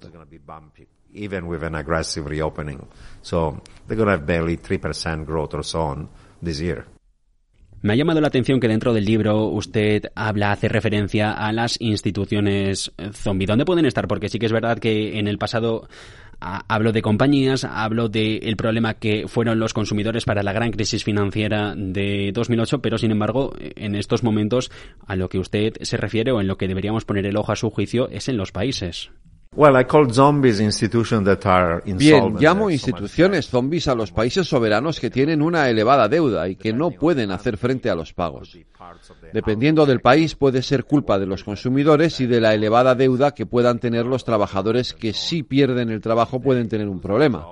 Me 7.83 7.91
ha 7.91 7.95
llamado 7.97 8.21
la 8.21 8.29
atención 8.29 8.61
que 8.61 8.69
dentro 8.69 8.93
del 8.93 9.03
libro 9.03 9.47
usted 9.47 10.05
habla, 10.15 10.53
hace 10.53 10.69
referencia 10.69 11.33
a 11.33 11.51
las 11.51 11.75
instituciones 11.81 12.93
zombie. 13.11 13.45
¿Dónde 13.45 13.65
pueden 13.65 13.85
estar? 13.85 14.07
Porque 14.07 14.29
sí 14.29 14.39
que 14.39 14.45
es 14.45 14.53
verdad 14.53 14.79
que 14.79 15.19
en 15.19 15.27
el 15.27 15.37
pasado 15.37 15.89
hablo 16.39 16.93
de 16.93 17.01
compañías, 17.01 17.65
hablo 17.65 18.07
del 18.07 18.55
problema 18.55 18.93
que 18.93 19.27
fueron 19.27 19.59
los 19.59 19.73
consumidores 19.73 20.23
para 20.23 20.43
la 20.43 20.53
gran 20.53 20.71
crisis 20.71 21.03
financiera 21.03 21.73
de 21.75 22.31
2008, 22.33 22.81
pero 22.81 22.97
sin 22.97 23.11
embargo, 23.11 23.53
en 23.59 23.95
estos 23.95 24.23
momentos 24.23 24.71
a 25.05 25.17
lo 25.17 25.27
que 25.27 25.39
usted 25.39 25.73
se 25.81 25.97
refiere 25.97 26.31
o 26.31 26.39
en 26.39 26.47
lo 26.47 26.57
que 26.57 26.69
deberíamos 26.69 27.03
poner 27.03 27.25
el 27.25 27.35
ojo 27.35 27.51
a 27.51 27.57
su 27.57 27.69
juicio 27.69 28.07
es 28.07 28.29
en 28.29 28.37
los 28.37 28.53
países. 28.53 29.11
Bien, 31.85 32.35
llamo 32.39 32.71
instituciones 32.71 33.47
zombies 33.47 33.87
a 33.87 33.93
los 33.93 34.11
países 34.11 34.47
soberanos 34.47 34.99
que 34.99 35.11
tienen 35.11 35.41
una 35.41 35.69
elevada 35.69 36.07
deuda 36.07 36.47
y 36.47 36.55
que 36.55 36.73
no 36.73 36.89
pueden 36.89 37.31
hacer 37.31 37.57
frente 37.57 37.89
a 37.89 37.95
los 37.95 38.13
pagos. 38.13 38.57
Dependiendo 39.31 39.85
del 39.85 40.01
país, 40.01 40.35
puede 40.35 40.61
ser 40.63 40.85
culpa 40.85 41.19
de 41.19 41.27
los 41.27 41.43
consumidores 41.43 42.19
y 42.19 42.25
de 42.25 42.41
la 42.41 42.53
elevada 42.53 42.95
deuda 42.95 43.33
que 43.33 43.45
puedan 43.45 43.79
tener 43.79 44.05
los 44.05 44.23
trabajadores 44.23 44.93
que 44.93 45.13
si 45.13 45.43
pierden 45.43 45.89
el 45.89 46.01
trabajo 46.01 46.39
pueden 46.39 46.67
tener 46.67 46.87
un 46.87 46.99
problema. 46.99 47.45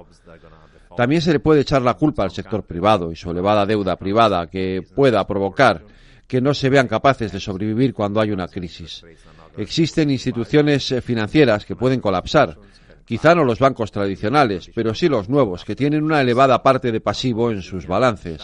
También 0.98 1.22
se 1.22 1.34
le 1.34 1.39
puede 1.39 1.62
echar 1.62 1.81
la 1.81 1.93
culpa 1.93 2.24
al 2.24 2.31
sector 2.31 2.63
privado 2.63 3.12
y 3.12 3.15
su 3.15 3.29
elevada 3.29 3.65
deuda 3.65 3.96
privada 3.96 4.48
que 4.48 4.84
pueda 4.96 5.25
provocar 5.25 5.84
que 6.31 6.39
no 6.39 6.53
se 6.53 6.69
vean 6.69 6.88
capaces 6.88 7.29
de 7.33 7.41
sobrevivir 7.41 7.93
cuando 7.93 8.21
hay 8.21 8.31
una 8.31 8.47
crisis. 8.47 9.03
Existen 9.57 10.09
instituciones 10.09 10.89
eh, 10.93 11.01
financieras 11.01 11.65
que 11.65 11.75
pueden 11.75 12.00
colapsar. 12.00 12.57
Quizá 13.03 13.35
no 13.35 13.43
los 13.43 13.59
bancos 13.59 13.91
tradicionales, 13.91 14.71
pero 14.73 14.95
sí 14.95 15.09
los 15.09 15.27
nuevos, 15.27 15.65
que 15.65 15.75
tienen 15.75 16.05
una 16.05 16.21
elevada 16.21 16.63
parte 16.63 16.93
de 16.93 17.01
pasivo 17.01 17.51
en 17.51 17.61
sus 17.61 17.85
balances. 17.85 18.41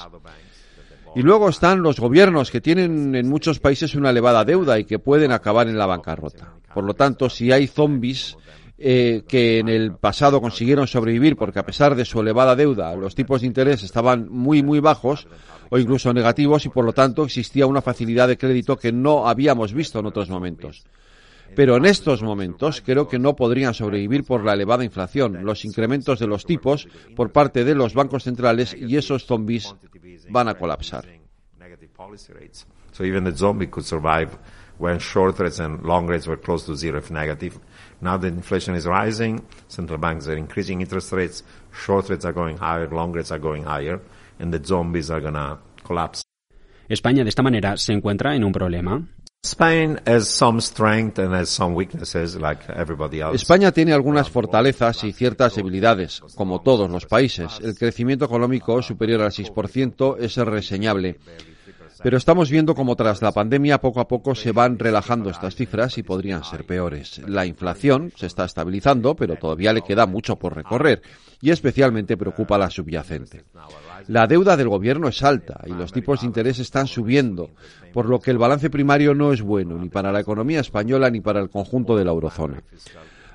Y 1.16 1.22
luego 1.22 1.48
están 1.48 1.82
los 1.82 1.98
gobiernos 1.98 2.52
que 2.52 2.60
tienen 2.60 3.16
en 3.16 3.30
muchos 3.30 3.62
países 3.62 3.96
una 3.96 4.10
elevada 4.10 4.44
deuda 4.44 4.78
y 4.78 4.84
que 4.84 5.00
pueden 5.00 5.32
acabar 5.32 5.70
en 5.70 5.78
la 5.78 5.86
bancarrota. 5.86 6.56
Por 6.74 6.84
lo 6.84 6.94
tanto, 6.94 7.30
si 7.30 7.54
hay 7.54 7.68
zombies 7.68 8.36
eh, 8.80 9.24
que 9.28 9.58
en 9.58 9.70
el 9.70 9.94
pasado 9.96 10.40
consiguieron 10.40 10.88
sobrevivir 10.88 11.36
porque 11.36 11.58
a 11.58 11.66
pesar 11.66 11.96
de 11.96 12.06
su 12.06 12.20
elevada 12.20 12.56
deuda 12.56 12.96
los 12.96 13.16
tipos 13.16 13.42
de 13.42 13.48
interés 13.48 13.82
estaban 13.82 14.28
muy 14.30 14.62
muy 14.62 14.80
bajos 14.80 15.28
o 15.70 15.80
incluso 15.80 16.14
negativos 16.14 16.66
y 16.66 16.70
por 16.70 16.86
lo 16.86 16.94
tanto 16.94 17.24
existía 17.24 17.66
una 17.66 17.82
facilidad 17.82 18.28
de 18.28 18.38
crédito 18.38 18.78
que 18.78 18.92
no 18.92 19.28
habíamos 19.28 19.74
visto 19.74 20.00
en 20.00 20.06
otros 20.06 20.30
momentos. 20.30 20.86
Pero 21.56 21.78
en 21.78 21.86
estos 21.86 22.22
momentos 22.22 22.84
creo 22.86 23.08
que 23.08 23.18
no 23.18 23.36
podrían 23.36 23.74
sobrevivir 23.74 24.24
por 24.24 24.44
la 24.44 24.54
elevada 24.54 24.84
inflación, 24.84 25.44
los 25.44 25.66
incrementos 25.66 26.20
de 26.20 26.28
los 26.28 26.46
tipos 26.46 26.88
por 27.16 27.32
parte 27.32 27.64
de 27.64 27.74
los 27.74 27.94
bancos 27.94 28.24
centrales 28.24 28.76
y 28.78 28.96
esos 28.96 29.26
zombies 29.26 29.74
van 30.30 30.50
a 30.50 30.54
colapsar. 30.56 31.06
So 32.92 33.04
even 33.04 33.24
the 33.24 33.36
zombie 33.36 33.68
could 33.68 33.86
survive 33.86 34.30
when 34.78 35.00
short 35.00 35.40
rates 35.40 35.60
and 35.60 35.84
long 35.84 36.08
rates 36.08 36.28
were 36.28 36.38
close 36.38 36.66
to 36.66 36.76
zero 36.76 37.00
if 37.00 37.12
negative. 37.12 37.60
Now 38.02 38.18
the 38.18 38.28
inflation 38.28 38.76
is 38.76 38.86
rising, 38.86 39.44
central 39.68 39.98
banks 39.98 40.28
are 40.28 40.38
increasing 40.38 40.82
interest 40.82 41.12
rates, 41.12 41.44
short 41.72 42.10
rates 42.10 42.26
are 42.26 42.34
going 42.34 42.58
higher, 42.58 42.88
long 42.90 43.12
rates 43.12 43.32
are 43.32 43.40
going 43.40 43.64
higher, 43.64 44.00
and 44.40 44.54
the 44.54 44.64
zombies 44.64 45.10
are 45.10 45.22
gonna 45.22 45.60
collapse. 45.84 46.24
España 46.90 47.24
de 47.24 47.30
esta 47.30 47.44
manera 47.44 47.76
se 47.78 47.94
encuentra 47.94 48.36
en 48.36 48.44
un 48.44 48.52
problema. 48.54 49.06
España 53.34 53.72
tiene 53.72 53.94
algunas 53.94 54.30
fortalezas 54.30 55.04
y 55.04 55.14
ciertas 55.14 55.56
debilidades, 55.56 56.22
como 56.36 56.62
todos 56.62 56.90
los 56.90 57.06
países. 57.06 57.60
El 57.62 57.76
crecimiento 57.76 58.26
económico 58.26 58.82
superior 58.82 59.22
al 59.22 59.32
6% 59.32 60.18
es 60.20 60.38
reseñable. 60.38 61.20
Pero 62.04 62.18
estamos 62.18 62.50
viendo 62.50 62.76
cómo 62.76 62.96
tras 62.96 63.22
la 63.22 63.32
pandemia 63.32 63.80
poco 63.80 64.00
a 64.00 64.08
poco 64.08 64.36
se 64.36 64.52
van 64.52 64.78
relajando 64.78 65.30
estas 65.30 65.56
cifras 65.56 65.98
y 65.98 66.04
podrían 66.04 66.44
ser 66.44 66.66
peores. 66.66 67.22
La 67.28 67.46
inflación 67.46 68.12
se 68.16 68.28
está 68.28 68.46
estabilizando, 68.46 69.16
pero 69.16 69.36
todavía 69.36 69.74
le 69.74 69.82
queda 69.82 70.06
mucho 70.06 70.36
por 70.38 70.56
recorrer 70.56 71.02
y 71.42 71.52
especialmente 71.52 72.18
preocupa 72.18 72.58
la 72.58 72.70
subyacente. 72.70 73.44
La 74.08 74.28
deuda 74.28 74.58
del 74.58 74.70
gobierno 74.70 75.08
es 75.08 75.24
alta 75.24 75.62
y 75.66 75.72
los 75.72 75.92
tipos 75.92 76.22
de 76.22 76.28
interés 76.28 76.60
están 76.60 76.88
subiendo, 76.88 77.50
por 77.94 78.08
lo 78.08 78.20
que 78.20 78.32
el 78.32 78.38
balance 78.38 78.70
primario 78.70 79.14
no 79.14 79.34
es 79.34 79.42
bueno 79.42 79.78
ni 79.78 79.90
para 79.90 80.12
la 80.12 80.20
economía 80.20 80.60
española 80.60 81.10
ni 81.10 81.22
para 81.22 81.40
el 81.40 81.50
conjunto 81.50 81.96
de 81.96 82.06
la 82.06 82.12
eurozona. 82.12 82.64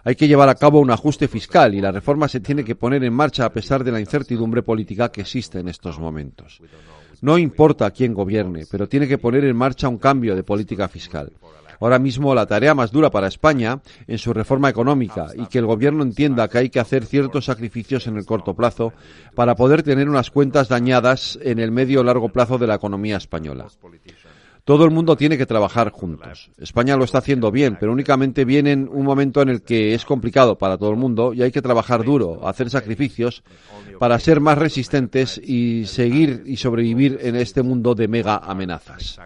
Hay 0.05 0.17
que 0.17 0.27
llevar 0.27 0.49
a 0.49 0.57
cabo 0.57 0.81
un 0.81 0.91
ajuste 0.91 1.29
fiscal 1.29 1.75
y 1.75 1.81
la 1.81 1.93
reforma 1.93 2.27
se 2.27 2.41
tiene 2.41 2.65
que 2.65 2.75
poner 2.75 3.05
en 3.05 3.13
marcha 3.13 3.45
a 3.45 3.53
pesar 3.53 3.85
de 3.85 3.93
la 3.93 4.01
incertidumbre 4.01 4.63
política 4.63 5.13
que 5.13 5.21
existe 5.21 5.61
en 5.61 5.69
estos 5.69 6.01
momentos. 6.01 6.61
No 7.23 7.39
importa 7.39 7.91
quién 7.93 8.15
gobierne, 8.15 8.65
pero 8.69 8.89
tiene 8.89 9.07
que 9.07 9.17
poner 9.17 9.45
en 9.45 9.57
marcha 9.57 9.89
un 9.89 9.99
cambio 9.99 10.35
de 10.35 10.43
política 10.43 10.89
fiscal. 10.89 11.33
Ahora 11.79 12.01
mismo 12.01 12.35
la 12.35 12.47
tarea 12.47 12.75
más 12.75 12.91
dura 12.91 13.11
para 13.11 13.29
España 13.29 13.81
en 14.09 14.19
su 14.19 14.33
reforma 14.33 14.69
económica 14.69 15.29
y 15.35 15.47
que 15.47 15.59
el 15.59 15.67
gobierno 15.67 16.03
entienda 16.03 16.49
que 16.49 16.59
hay 16.59 16.69
que 16.69 16.81
hacer 16.81 17.07
ciertos 17.07 17.45
sacrificios 17.45 18.09
en 18.09 18.17
el 18.17 18.27
corto 18.27 18.55
plazo 18.55 18.93
para 19.37 19.55
poder 19.55 19.85
tener 19.85 20.09
unas 20.09 20.33
cuentas 20.33 20.69
dañadas 20.69 21.39
en 21.43 21.61
el 21.61 21.71
medio 21.71 22.01
o 22.01 22.05
largo 22.05 22.29
plazo 22.29 22.59
de 22.59 22.67
la 22.67 22.75
economía 22.75 23.17
española. 23.17 23.67
Todo 24.65 24.85
el 24.85 24.93
mundo 24.93 25.17
tiene 25.17 25.37
que 25.37 25.47
trabajar 25.47 25.91
juntos. 25.91 26.51
España 26.57 26.97
lo 26.97 27.05
está 27.05 27.19
haciendo 27.19 27.51
bien, 27.51 27.77
pero 27.81 27.93
únicamente 27.93 28.45
viene 28.45 28.73
en 28.73 28.89
un 28.89 29.05
momento 29.05 29.43
en 29.43 29.49
el 29.49 29.63
que 29.63 29.93
es 29.93 30.05
complicado 30.05 30.57
para 30.57 30.79
todo 30.79 30.91
el 30.91 30.97
mundo 30.97 31.35
y 31.35 31.43
hay 31.43 31.51
que 31.51 31.61
trabajar 31.61 32.05
duro, 32.05 32.47
hacer 32.47 32.71
sacrificios 32.71 33.43
para 33.99 34.19
ser 34.21 34.41
más 34.41 34.59
resistentes 34.59 35.37
y 35.43 35.87
seguir 35.87 36.45
y 36.47 36.57
sobrevivir 36.59 37.19
en 37.23 37.35
este 37.35 37.63
mundo 37.63 37.97
de 37.97 38.07
mega 38.07 38.37
amenazas. 38.37 39.19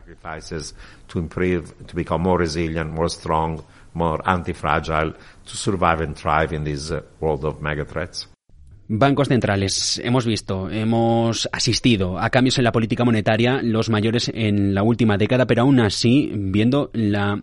Bancos 8.88 9.28
centrales. 9.28 10.00
Hemos 10.04 10.26
visto, 10.26 10.70
hemos 10.70 11.48
asistido 11.50 12.20
a 12.20 12.30
cambios 12.30 12.58
en 12.58 12.64
la 12.64 12.72
política 12.72 13.04
monetaria, 13.04 13.60
los 13.62 13.90
mayores 13.90 14.30
en 14.32 14.74
la 14.74 14.84
última 14.84 15.18
década, 15.18 15.46
pero 15.46 15.62
aún 15.62 15.80
así, 15.80 16.30
viendo 16.32 16.90
la 16.92 17.42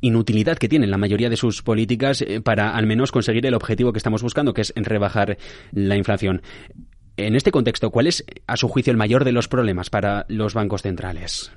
inutilidad 0.00 0.58
que 0.58 0.68
tienen 0.68 0.90
la 0.90 0.98
mayoría 0.98 1.30
de 1.30 1.36
sus 1.36 1.62
políticas 1.62 2.22
eh, 2.22 2.40
para 2.40 2.76
al 2.76 2.86
menos 2.86 3.12
conseguir 3.12 3.46
el 3.46 3.54
objetivo 3.54 3.92
que 3.92 3.98
estamos 3.98 4.22
buscando, 4.22 4.52
que 4.52 4.60
es 4.60 4.72
rebajar 4.76 5.38
la 5.72 5.96
inflación. 5.96 6.42
En 7.18 7.34
este 7.34 7.50
contexto, 7.50 7.90
¿cuál 7.90 8.06
es, 8.06 8.24
a 8.46 8.56
su 8.56 8.68
juicio, 8.68 8.92
el 8.92 8.96
mayor 8.96 9.24
de 9.24 9.32
los 9.32 9.48
problemas 9.48 9.90
para 9.90 10.24
los 10.28 10.54
bancos 10.54 10.82
centrales? 10.82 11.50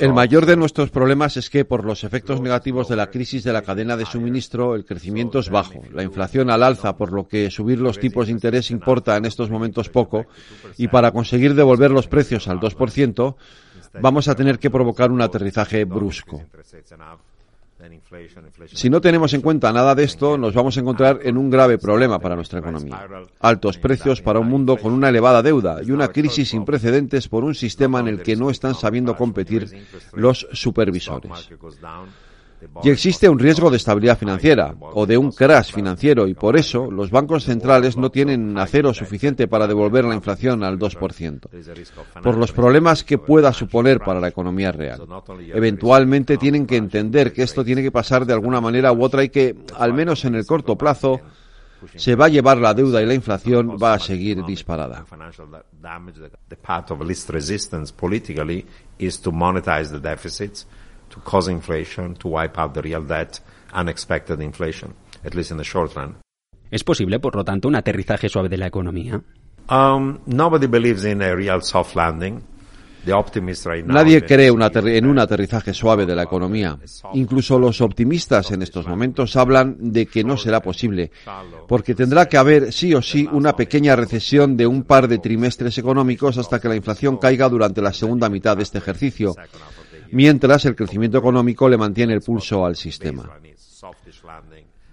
El 0.00 0.12
mayor 0.12 0.46
de 0.46 0.56
nuestros 0.56 0.90
problemas 0.90 1.36
es 1.36 1.50
que, 1.50 1.64
por 1.64 1.84
los 1.84 2.04
efectos 2.04 2.40
negativos 2.40 2.88
de 2.88 2.94
la 2.94 3.10
crisis 3.10 3.42
de 3.42 3.52
la 3.52 3.62
cadena 3.62 3.96
de 3.96 4.06
suministro, 4.06 4.76
el 4.76 4.84
crecimiento 4.84 5.40
es 5.40 5.50
bajo, 5.50 5.82
la 5.92 6.04
inflación 6.04 6.48
al 6.48 6.62
alza, 6.62 6.96
por 6.96 7.12
lo 7.12 7.26
que 7.26 7.50
subir 7.50 7.80
los 7.80 7.98
tipos 7.98 8.28
de 8.28 8.34
interés 8.34 8.70
importa 8.70 9.16
en 9.16 9.24
estos 9.24 9.50
momentos 9.50 9.88
poco, 9.88 10.26
y 10.78 10.86
para 10.86 11.10
conseguir 11.10 11.56
devolver 11.56 11.90
los 11.90 12.06
precios 12.06 12.46
al 12.46 12.60
2%, 12.60 13.34
vamos 14.00 14.28
a 14.28 14.36
tener 14.36 14.60
que 14.60 14.70
provocar 14.70 15.10
un 15.10 15.22
aterrizaje 15.22 15.84
brusco. 15.84 16.44
Si 18.72 18.90
no 18.90 19.00
tenemos 19.00 19.32
en 19.34 19.40
cuenta 19.40 19.72
nada 19.72 19.94
de 19.94 20.04
esto, 20.04 20.36
nos 20.36 20.54
vamos 20.54 20.76
a 20.76 20.80
encontrar 20.80 21.20
en 21.22 21.36
un 21.36 21.50
grave 21.50 21.78
problema 21.78 22.18
para 22.18 22.36
nuestra 22.36 22.60
economía. 22.60 23.06
Altos 23.40 23.78
precios 23.78 24.20
para 24.20 24.38
un 24.38 24.48
mundo 24.48 24.76
con 24.76 24.92
una 24.92 25.08
elevada 25.08 25.42
deuda 25.42 25.82
y 25.82 25.90
una 25.90 26.08
crisis 26.08 26.50
sin 26.50 26.64
precedentes 26.64 27.28
por 27.28 27.44
un 27.44 27.54
sistema 27.54 28.00
en 28.00 28.08
el 28.08 28.22
que 28.22 28.36
no 28.36 28.50
están 28.50 28.74
sabiendo 28.74 29.16
competir 29.16 29.68
los 30.12 30.46
supervisores. 30.52 31.50
Y 32.82 32.90
existe 32.90 33.28
un 33.28 33.38
riesgo 33.38 33.70
de 33.70 33.76
estabilidad 33.76 34.18
financiera 34.18 34.74
o 34.80 35.06
de 35.06 35.16
un 35.16 35.32
crash 35.32 35.72
financiero 35.72 36.26
y 36.26 36.34
por 36.34 36.56
eso 36.56 36.90
los 36.90 37.10
bancos 37.10 37.44
centrales 37.44 37.96
no 37.96 38.10
tienen 38.10 38.58
acero 38.58 38.92
suficiente 38.94 39.48
para 39.48 39.66
devolver 39.66 40.04
la 40.04 40.14
inflación 40.14 40.62
al 40.64 40.78
2%, 40.78 42.22
por 42.22 42.36
los 42.36 42.52
problemas 42.52 43.04
que 43.04 43.18
pueda 43.18 43.52
suponer 43.52 44.00
para 44.00 44.20
la 44.20 44.28
economía 44.28 44.72
real. 44.72 45.06
Eventualmente 45.52 46.36
tienen 46.36 46.66
que 46.66 46.76
entender 46.76 47.32
que 47.32 47.42
esto 47.42 47.64
tiene 47.64 47.82
que 47.82 47.90
pasar 47.90 48.26
de 48.26 48.32
alguna 48.32 48.60
manera 48.60 48.92
u 48.92 49.02
otra 49.02 49.24
y 49.24 49.28
que, 49.28 49.56
al 49.76 49.92
menos 49.92 50.24
en 50.24 50.34
el 50.34 50.46
corto 50.46 50.76
plazo, 50.76 51.20
se 51.96 52.14
va 52.14 52.26
a 52.26 52.28
llevar 52.28 52.58
la 52.58 52.74
deuda 52.74 53.02
y 53.02 53.06
la 53.06 53.14
inflación 53.14 53.76
va 53.82 53.94
a 53.94 53.98
seguir 53.98 54.44
disparada. 54.44 55.04
To 61.10 61.20
cause 61.20 61.50
inflation, 61.50 62.14
to 62.14 62.28
wipe 62.28 62.58
out 62.58 62.72
the 62.72 62.82
real 62.82 63.02
debt, 63.02 63.40
unexpected 63.72 64.40
inflation, 64.40 64.94
at 65.24 65.34
least 65.34 65.50
in 65.50 65.58
the 65.58 65.64
short 65.64 65.94
run. 65.94 66.16
¿Es 66.70 66.84
posible, 66.84 67.18
por 67.18 67.34
lo 67.36 67.44
tanto, 67.44 67.68
un 67.68 67.76
aterrizaje 67.76 68.28
suave 68.28 68.48
de 68.48 68.56
la 68.56 68.66
economía? 68.66 69.20
Um, 69.68 70.18
nobody 70.26 70.66
believes 70.66 71.04
in 71.04 71.22
a 71.22 71.34
real 71.34 71.62
soft 71.62 71.94
landing. 71.96 72.42
Nadie 73.86 74.22
cree 74.22 74.48
en 74.48 75.06
un 75.06 75.18
aterrizaje 75.18 75.72
suave 75.72 76.04
de 76.04 76.14
la 76.14 76.24
economía. 76.24 76.78
Incluso 77.14 77.58
los 77.58 77.80
optimistas 77.80 78.50
en 78.50 78.62
estos 78.62 78.86
momentos 78.86 79.36
hablan 79.36 79.76
de 79.78 80.06
que 80.06 80.22
no 80.22 80.36
será 80.36 80.60
posible, 80.60 81.10
porque 81.66 81.94
tendrá 81.94 82.28
que 82.28 82.36
haber 82.36 82.72
sí 82.72 82.94
o 82.94 83.00
sí 83.00 83.28
una 83.32 83.56
pequeña 83.56 83.96
recesión 83.96 84.56
de 84.56 84.66
un 84.66 84.82
par 84.82 85.08
de 85.08 85.18
trimestres 85.18 85.78
económicos 85.78 86.36
hasta 86.36 86.60
que 86.60 86.68
la 86.68 86.76
inflación 86.76 87.16
caiga 87.16 87.48
durante 87.48 87.80
la 87.80 87.92
segunda 87.92 88.28
mitad 88.28 88.56
de 88.56 88.64
este 88.64 88.78
ejercicio 88.78 89.34
mientras 90.12 90.64
el 90.64 90.76
crecimiento 90.76 91.18
económico 91.18 91.68
le 91.68 91.76
mantiene 91.76 92.14
el 92.14 92.20
pulso 92.20 92.64
al 92.64 92.76
sistema. 92.76 93.30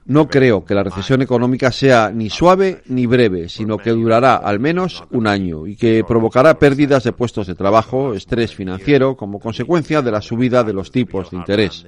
No 0.06 0.30
creo 0.30 0.64
que 0.64 0.74
la 0.74 0.84
recesión 0.84 1.22
económica 1.22 1.70
sea 1.70 2.12
ni 2.14 2.30
suave 2.30 2.82
ni 2.86 3.06
breve, 3.06 3.50
sino 3.50 3.78
que 3.78 3.90
durará 3.90 4.38
al 4.38 4.58
menos 4.58 5.04
un 5.12 5.28
año 5.28 5.68
y 5.68 5.76
que 5.76 6.02
provocará 6.08 6.58
pérdidas 6.58 7.04
de 7.04 7.12
puestos 7.12 7.46
de 7.46 7.56
trabajo, 7.56 8.14
estrés 8.14 8.56
financiero, 8.56 9.18
como 9.18 9.38
consecuencia 9.38 10.02
de 10.02 10.12
la 10.12 10.22
subida 10.22 10.64
de 10.64 10.72
los 10.72 10.92
tipos 10.92 11.30
de 11.30 11.38
interés. 11.38 11.86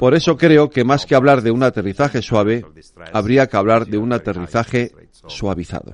Por 0.00 0.14
eso 0.14 0.36
creo 0.36 0.70
que 0.70 0.82
más 0.82 1.06
que 1.06 1.14
hablar 1.14 1.42
de 1.42 1.52
un 1.52 1.62
aterrizaje 1.62 2.20
suave, 2.20 2.66
habría 3.12 3.46
que 3.46 3.56
hablar 3.56 3.86
de 3.86 3.98
un 3.98 4.12
aterrizaje 4.12 4.90
suavizado. 5.28 5.92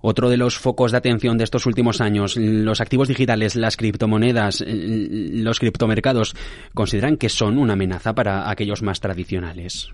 Otro 0.00 0.30
de 0.30 0.36
los 0.36 0.58
focos 0.58 0.92
de 0.92 0.98
atención 0.98 1.38
de 1.38 1.44
estos 1.44 1.66
últimos 1.66 2.00
años, 2.00 2.36
los 2.36 2.80
activos 2.80 3.08
digitales, 3.08 3.56
las 3.56 3.76
criptomonedas, 3.76 4.64
los 4.66 5.58
criptomercados, 5.58 6.36
consideran 6.72 7.16
que 7.16 7.28
son 7.28 7.58
una 7.58 7.72
amenaza 7.72 8.14
para 8.14 8.48
aquellos 8.48 8.82
más 8.82 9.00
tradicionales. 9.00 9.90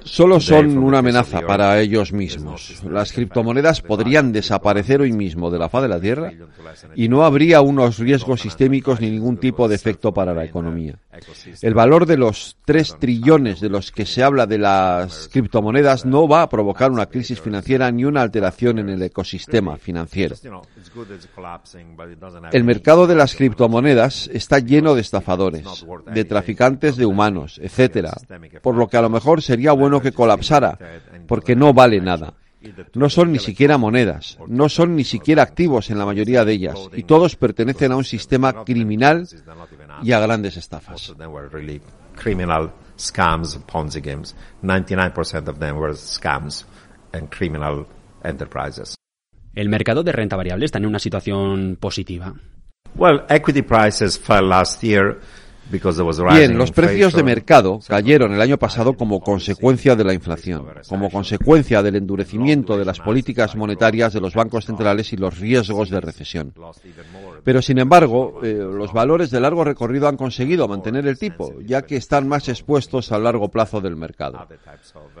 Solo 0.00 0.40
son 0.40 0.78
una 0.78 0.98
amenaza 0.98 1.40
para 1.42 1.80
ellos 1.80 2.12
mismos. 2.12 2.82
Las 2.88 3.12
criptomonedas 3.12 3.80
podrían 3.80 4.32
desaparecer 4.32 5.00
hoy 5.00 5.12
mismo 5.12 5.50
de 5.50 5.58
la 5.58 5.68
faz 5.68 5.82
de 5.82 5.88
la 5.88 6.00
Tierra 6.00 6.32
y 6.94 7.08
no 7.08 7.24
habría 7.24 7.60
unos 7.60 7.98
riesgos 7.98 8.40
sistémicos 8.40 9.00
ni 9.00 9.10
ningún 9.10 9.38
tipo 9.38 9.68
de 9.68 9.74
efecto 9.74 10.12
para 10.12 10.34
la 10.34 10.44
economía. 10.44 10.98
El 11.62 11.74
valor 11.74 12.06
de 12.06 12.16
los 12.16 12.56
3 12.64 12.96
trillones 12.98 13.60
de 13.60 13.68
los 13.68 13.90
que 13.90 14.06
se 14.06 14.22
habla 14.22 14.46
de 14.46 14.58
las 14.58 15.28
criptomonedas 15.28 16.04
no 16.04 16.28
va 16.28 16.42
a 16.42 16.48
provocar 16.48 16.90
una 16.90 17.06
crisis 17.06 17.40
financiera 17.40 17.90
ni 17.90 18.04
una 18.04 18.22
alteración 18.22 18.78
en 18.78 18.90
el 18.90 19.02
ecosistema 19.02 19.76
financiero. 19.76 20.36
El 22.52 22.64
mercado 22.64 23.06
de 23.06 23.14
las 23.14 23.34
criptomonedas 23.34 24.28
está 24.32 24.58
lleno 24.58 24.94
de 24.94 25.00
estafadores, 25.00 25.86
de 26.12 26.24
traficantes 26.24 26.96
de 26.96 27.06
humanos, 27.06 27.58
etcétera, 27.62 28.14
por 28.62 28.75
lo 28.76 28.88
que 28.88 28.96
a 28.96 29.02
lo 29.02 29.10
mejor 29.10 29.42
sería 29.42 29.72
bueno 29.72 30.00
que 30.00 30.12
colapsara, 30.12 30.78
porque 31.26 31.56
no 31.56 31.72
vale 31.72 32.00
nada. 32.00 32.34
No 32.94 33.08
son 33.08 33.32
ni 33.32 33.38
siquiera 33.38 33.78
monedas, 33.78 34.38
no 34.48 34.68
son 34.68 34.96
ni 34.96 35.04
siquiera 35.04 35.42
activos 35.42 35.90
en 35.90 35.98
la 35.98 36.06
mayoría 36.06 36.44
de 36.44 36.52
ellas, 36.52 36.88
y 36.94 37.04
todos 37.04 37.36
pertenecen 37.36 37.92
a 37.92 37.96
un 37.96 38.04
sistema 38.04 38.64
criminal 38.64 39.28
y 40.02 40.12
a 40.12 40.20
grandes 40.20 40.56
estafas. 40.56 41.14
Criminal 42.16 42.72
scams, 42.98 43.58
Ponzi 43.70 44.00
games. 44.00 44.34
99% 44.62 45.48
of 45.48 45.58
them 45.58 45.76
were 45.76 45.94
scams 45.94 46.64
and 47.12 47.28
criminal 47.28 47.86
enterprises. 48.24 48.96
El 49.54 49.68
mercado 49.68 50.02
de 50.02 50.12
renta 50.12 50.36
variable 50.36 50.66
está 50.66 50.78
en 50.78 50.86
una 50.86 50.98
situación 50.98 51.76
positiva. 51.80 52.34
Well, 52.94 53.24
equity 53.28 53.62
prices 53.62 54.18
fell 54.18 54.48
last 54.48 54.82
year 54.82 55.18
Bien, 56.34 56.56
los 56.56 56.70
precios 56.70 57.12
de 57.14 57.22
mercado 57.22 57.80
cayeron 57.86 58.32
el 58.32 58.40
año 58.40 58.56
pasado 58.58 58.94
como 58.94 59.20
consecuencia 59.20 59.96
de 59.96 60.04
la 60.04 60.14
inflación, 60.14 60.66
como 60.88 61.10
consecuencia 61.10 61.82
del 61.82 61.96
endurecimiento 61.96 62.78
de 62.78 62.84
las 62.84 63.00
políticas 63.00 63.56
monetarias 63.56 64.12
de 64.12 64.20
los 64.20 64.34
bancos 64.34 64.64
centrales 64.66 65.12
y 65.12 65.16
los 65.16 65.38
riesgos 65.38 65.90
de 65.90 66.00
recesión. 66.00 66.54
Pero, 67.42 67.62
sin 67.62 67.78
embargo, 67.78 68.40
eh, 68.42 68.54
los 68.54 68.92
valores 68.92 69.30
de 69.30 69.40
largo 69.40 69.64
recorrido 69.64 70.08
han 70.08 70.16
conseguido 70.16 70.68
mantener 70.68 71.06
el 71.06 71.18
tipo, 71.18 71.60
ya 71.60 71.82
que 71.82 71.96
están 71.96 72.28
más 72.28 72.48
expuestos 72.48 73.12
al 73.12 73.24
largo 73.24 73.48
plazo 73.48 73.80
del 73.80 73.96
mercado. 73.96 74.46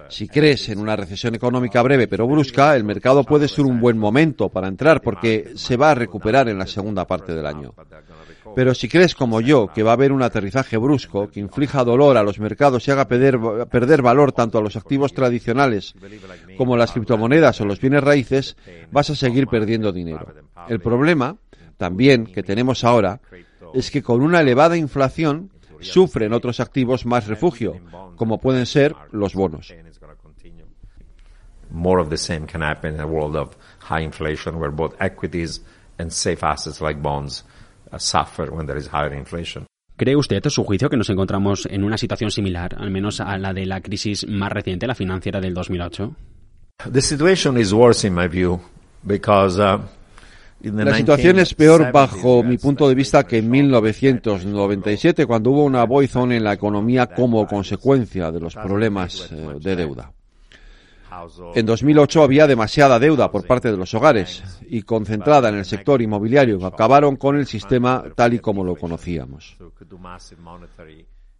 Si 0.08 0.28
crees 0.28 0.68
en 0.68 0.78
una 0.78 0.96
recesión 0.96 1.34
económica 1.34 1.82
breve 1.82 2.08
pero 2.08 2.26
brusca, 2.26 2.76
el 2.76 2.84
mercado 2.84 3.24
puede 3.24 3.48
ser 3.48 3.64
un 3.64 3.80
buen 3.80 3.98
momento 3.98 4.48
para 4.48 4.68
entrar 4.68 5.00
porque 5.00 5.52
se 5.56 5.76
va 5.76 5.90
a 5.90 5.94
recuperar 5.94 6.48
en 6.48 6.58
la 6.58 6.66
segunda 6.66 7.04
parte 7.06 7.34
del 7.34 7.46
año. 7.46 7.74
Pero 8.56 8.74
si 8.74 8.88
crees 8.88 9.14
como 9.14 9.42
yo 9.42 9.68
que 9.70 9.82
va 9.82 9.90
a 9.90 9.92
haber 9.92 10.12
un 10.12 10.22
aterrizaje 10.22 10.78
brusco 10.78 11.28
que 11.28 11.40
inflija 11.40 11.84
dolor 11.84 12.16
a 12.16 12.22
los 12.22 12.40
mercados 12.40 12.88
y 12.88 12.90
haga 12.90 13.06
perder, 13.06 14.00
valor 14.00 14.32
tanto 14.32 14.56
a 14.56 14.62
los 14.62 14.76
activos 14.76 15.12
tradicionales 15.12 15.94
como 16.56 16.74
las 16.74 16.92
criptomonedas 16.92 17.60
o 17.60 17.66
los 17.66 17.78
bienes 17.82 18.02
raíces, 18.02 18.56
vas 18.90 19.10
a 19.10 19.14
seguir 19.14 19.46
perdiendo 19.46 19.92
dinero. 19.92 20.32
El 20.68 20.80
problema, 20.80 21.36
también, 21.76 22.24
que 22.24 22.42
tenemos 22.42 22.82
ahora, 22.82 23.20
es 23.74 23.90
que 23.90 24.02
con 24.02 24.22
una 24.22 24.40
elevada 24.40 24.78
inflación 24.78 25.50
sufren 25.80 26.32
otros 26.32 26.58
activos 26.58 27.04
más 27.04 27.26
refugio, 27.26 27.78
como 28.16 28.38
pueden 28.38 28.64
ser 28.64 28.96
los 29.12 29.34
bonos. 29.34 29.70
More 31.68 32.00
of 32.00 32.08
the 32.08 32.16
same 32.16 32.46
can 32.46 32.62
happen 32.62 32.94
in 32.94 33.00
a 33.00 33.06
world 33.06 33.36
of 33.36 33.54
high 33.80 34.02
inflation 34.02 34.54
where 34.54 34.72
both 34.72 34.94
equities 34.98 35.62
and 35.98 36.10
safe 36.10 36.42
assets 36.42 36.80
like 36.80 37.02
bonds 37.02 37.44
¿Cree 39.96 40.14
usted, 40.14 40.46
a 40.46 40.50
su 40.50 40.62
juicio, 40.62 40.90
que 40.90 40.96
nos 40.96 41.08
encontramos 41.08 41.66
en 41.70 41.82
una 41.82 41.96
situación 41.96 42.30
similar, 42.30 42.76
al 42.78 42.90
menos 42.90 43.20
a 43.20 43.38
la 43.38 43.54
de 43.54 43.64
la 43.64 43.80
crisis 43.80 44.28
más 44.28 44.52
reciente, 44.52 44.86
la 44.86 44.94
financiera 44.94 45.40
del 45.40 45.54
2008? 45.54 46.14
Uh, 50.60 50.70
la 50.72 50.96
situación 50.96 51.38
es 51.38 51.54
peor 51.54 51.90
bajo 51.92 52.42
mi 52.42 52.58
punto 52.58 52.88
de 52.88 52.94
vista 52.94 53.24
que 53.24 53.38
en 53.38 53.50
1997, 53.50 55.24
cuando 55.26 55.50
hubo 55.50 55.64
una 55.64 55.84
boyzone 55.84 56.36
en 56.36 56.44
la 56.44 56.52
economía 56.52 57.06
como 57.06 57.46
consecuencia 57.46 58.30
de 58.30 58.40
los 58.40 58.54
problemas 58.54 59.30
eh, 59.30 59.54
de 59.60 59.76
deuda. 59.76 60.12
En 61.54 61.66
2008 61.66 62.22
había 62.22 62.46
demasiada 62.46 62.98
deuda 62.98 63.30
por 63.30 63.46
parte 63.46 63.70
de 63.70 63.76
los 63.76 63.94
hogares 63.94 64.42
y 64.68 64.82
concentrada 64.82 65.48
en 65.48 65.56
el 65.56 65.64
sector 65.64 66.02
inmobiliario 66.02 66.64
acabaron 66.66 67.16
con 67.16 67.36
el 67.36 67.46
sistema 67.46 68.04
tal 68.14 68.34
y 68.34 68.38
como 68.38 68.64
lo 68.64 68.76
conocíamos. 68.76 69.56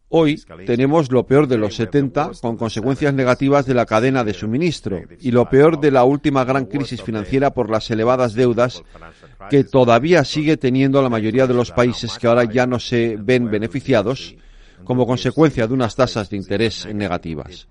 Hoy 0.08 0.40
tenemos 0.66 1.10
lo 1.10 1.26
peor 1.26 1.48
de 1.48 1.58
los 1.58 1.74
70 1.74 2.30
con 2.40 2.56
consecuencias 2.56 3.12
negativas 3.12 3.66
de 3.66 3.74
la 3.74 3.86
cadena 3.86 4.22
de 4.22 4.34
suministro 4.34 5.02
y 5.20 5.32
lo 5.32 5.50
peor 5.50 5.80
de 5.80 5.90
la 5.90 6.04
última 6.04 6.44
gran 6.44 6.66
crisis 6.66 7.02
financiera 7.02 7.50
por 7.50 7.70
las 7.70 7.90
elevadas 7.90 8.34
deudas 8.34 8.84
que 9.50 9.64
todavía 9.64 10.24
sigue 10.24 10.56
teniendo 10.56 11.02
la 11.02 11.08
mayoría 11.08 11.48
de 11.48 11.54
los 11.54 11.72
países 11.72 12.18
que 12.18 12.28
ahora 12.28 12.44
ya 12.44 12.66
no 12.66 12.78
se 12.78 13.16
ven 13.18 13.50
beneficiados 13.50 14.36
como 14.84 15.06
consecuencia 15.06 15.66
de 15.66 15.74
unas 15.74 15.96
tasas 15.96 16.30
de 16.30 16.36
interés 16.36 16.86
negativas. 16.94 17.66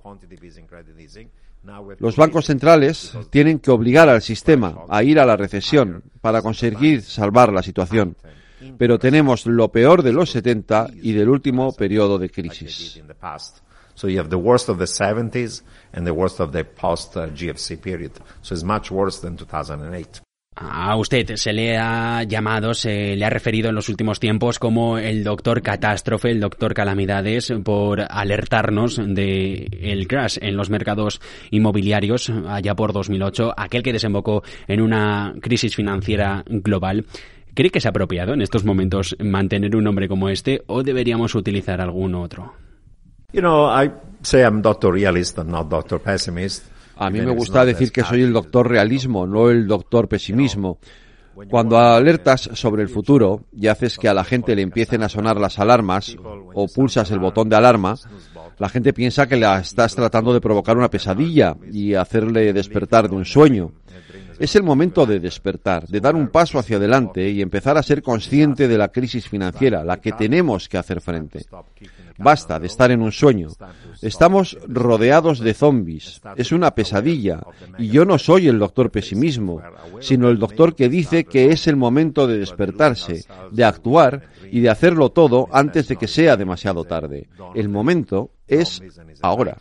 Los 2.00 2.16
bancos 2.16 2.46
centrales 2.46 3.14
tienen 3.30 3.60
que 3.60 3.72
obligar 3.72 4.10
al 4.10 4.22
sistema 4.22 4.76
a 4.90 5.04
ir 5.04 5.20
a 5.20 5.26
la 5.26 5.36
recesión 5.36 6.04
para 6.22 6.42
conseguir 6.42 7.02
salvar 7.02 7.52
la 7.52 7.64
situación. 7.64 8.16
Pero 8.78 8.98
tenemos 8.98 9.46
lo 9.46 9.70
peor 9.72 10.02
de 10.02 10.14
los 10.14 10.32
70 10.32 10.90
y 11.02 11.14
del 11.14 11.30
último 11.30 11.74
periodo 11.74 12.18
de 12.18 12.30
crisis. 12.30 13.00
So 13.96 14.10
you 14.10 14.20
have 14.20 14.30
the 14.30 14.36
worst 14.36 14.68
of 14.70 14.78
the 14.78 14.86
70s 14.86 15.64
and 15.94 16.06
the 16.06 16.12
worst 16.12 16.42
of 16.42 16.52
the 16.52 16.66
post 16.66 17.14
GFC 17.14 17.78
period. 17.78 18.12
So 18.42 18.54
it's 18.54 18.64
much 18.64 18.92
worse 18.92 19.22
than 19.22 19.38
2008. 19.38 20.25
A 20.58 20.96
usted 20.96 21.36
se 21.36 21.52
le 21.52 21.78
ha 21.78 22.24
llamado, 22.24 22.74
se 22.74 23.18
le 23.18 23.26
ha 23.26 23.30
referido 23.30 23.68
en 23.68 23.76
los 23.76 23.90
últimos 23.90 24.22
tiempos 24.22 24.58
como 24.58 24.98
el 24.98 25.22
doctor 25.22 25.62
catástrofe, 25.62 26.32
el 26.32 26.40
doctor 26.40 26.74
calamidades, 26.74 27.54
por 27.62 28.06
alertarnos 28.10 28.96
de 28.96 29.68
el 29.82 30.08
crash 30.08 30.38
en 30.42 30.56
los 30.56 30.70
mercados 30.70 31.20
inmobiliarios 31.52 32.32
allá 32.48 32.74
por 32.74 32.94
2008, 32.94 33.54
aquel 33.58 33.84
que 33.84 33.92
desembocó 33.92 34.44
en 34.68 34.80
una 34.80 35.34
crisis 35.42 35.76
financiera 35.76 36.46
global. 36.48 37.06
¿Cree 37.54 37.70
que 37.70 37.80
es 37.80 37.86
apropiado 37.86 38.34
en 38.34 38.42
estos 38.42 38.64
momentos 38.64 39.18
mantener 39.20 39.76
un 39.76 39.84
nombre 39.84 40.08
como 40.08 40.30
este 40.30 40.64
o 40.68 40.84
deberíamos 40.84 41.36
utilizar 41.36 41.82
algún 41.82 42.16
otro? 42.16 42.54
You 43.34 43.42
know, 43.42 43.68
I 43.68 43.92
say 44.22 44.42
I'm 44.44 44.62
doctor 44.62 44.94
realist, 44.94 45.38
I'm 45.38 45.50
not 45.52 45.68
doctor 45.68 46.00
pessimist. 46.00 46.75
A 46.98 47.10
mí 47.10 47.22
me 47.22 47.32
gusta 47.32 47.66
decir 47.66 47.92
que 47.92 48.04
soy 48.04 48.22
el 48.22 48.34
doctor 48.34 48.70
realismo, 48.70 49.28
no 49.28 49.50
el 49.50 49.68
doctor 49.68 50.08
pesimismo. 50.08 50.80
Cuando 51.50 51.78
alertas 51.78 52.50
sobre 52.54 52.82
el 52.82 52.90
futuro 52.90 53.44
y 53.52 53.68
haces 53.68 53.98
que 53.98 54.08
a 54.08 54.14
la 54.14 54.24
gente 54.24 54.56
le 54.56 54.62
empiecen 54.62 55.04
a 55.04 55.10
sonar 55.10 55.38
las 55.38 55.60
alarmas 55.60 56.16
o 56.54 56.68
pulsas 56.68 57.12
el 57.12 57.20
botón 57.20 57.50
de 57.50 57.58
alarma, 57.58 57.96
la 58.58 58.70
gente 58.70 58.94
piensa 58.94 59.28
que 59.28 59.36
la 59.36 59.60
estás 59.60 59.96
tratando 59.96 60.34
de 60.34 60.40
provocar 60.40 60.78
una 60.78 60.90
pesadilla 60.90 61.58
y 61.72 61.94
hacerle 61.94 62.54
despertar 62.54 63.10
de 63.10 63.16
un 63.18 63.26
sueño. 63.26 63.74
Es 64.40 64.56
el 64.56 64.64
momento 64.64 65.06
de 65.06 65.20
despertar, 65.20 65.88
de 65.88 66.00
dar 66.00 66.16
un 66.16 66.28
paso 66.28 66.60
hacia 66.60 66.78
adelante 66.78 67.30
y 67.30 67.42
empezar 67.42 67.78
a 67.78 67.84
ser 67.84 68.02
consciente 68.02 68.68
de 68.68 68.78
la 68.78 68.90
crisis 68.90 69.30
financiera, 69.30 69.84
la 69.84 70.02
que 70.02 70.12
tenemos 70.12 70.68
que 70.68 70.78
hacer 70.78 71.02
frente. 71.02 71.46
Basta 72.18 72.60
de 72.60 72.68
estar 72.68 72.92
en 72.92 73.02
un 73.02 73.12
sueño. 73.12 73.50
Estamos 74.02 74.58
rodeados 74.68 75.40
de 75.40 75.54
zombies. 75.54 76.22
Es 76.36 76.52
una 76.52 76.72
pesadilla. 76.72 77.42
Y 77.78 77.90
yo 77.90 78.06
no 78.06 78.18
soy 78.18 78.48
el 78.48 78.60
doctor 78.60 78.92
pesimismo, 78.92 79.62
sino 80.00 80.30
el 80.30 80.40
doctor 80.40 80.76
que 80.76 80.90
dice 80.90 81.26
que 81.26 81.52
es 81.52 81.68
el 81.68 81.76
momento 81.76 82.28
de 82.28 82.38
despertarse, 82.38 83.26
de 83.52 83.64
actuar 83.64 84.30
y 84.52 84.62
de 84.62 84.70
hacerlo 84.70 85.10
todo 85.10 85.48
antes 85.52 85.88
de 85.88 85.98
que 85.98 86.08
sea 86.08 86.38
demasiado 86.38 86.84
tarde. 86.84 87.28
El 87.54 87.70
momento 87.70 88.32
es 88.48 88.82
ahora. 89.22 89.58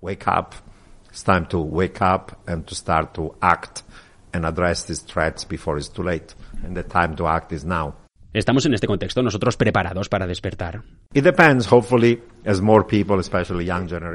Wake 0.00 0.26
up. 0.26 0.71
It's 1.12 1.24
time 1.24 1.46
to 1.48 1.58
wake 1.58 2.00
up 2.00 2.32
and 2.46 2.64
to 2.64 2.74
start 2.74 3.12
to 3.14 3.34
act 3.42 3.82
and 4.32 4.46
address 4.46 4.86
these 4.86 5.04
threats 5.04 5.44
before 5.46 5.76
it's 5.76 5.90
too 5.90 6.02
late. 6.02 6.34
And 6.64 6.74
the 6.74 6.84
time 6.84 7.14
to 7.16 7.26
act 7.28 7.52
is 7.52 7.66
now. 7.66 7.96
¿Estamos 8.32 8.64
en 8.64 8.72
este 8.72 8.86
contexto 8.86 9.22
nosotros 9.22 9.58
preparados 9.58 10.08
para 10.08 10.26
despertar? 10.26 10.82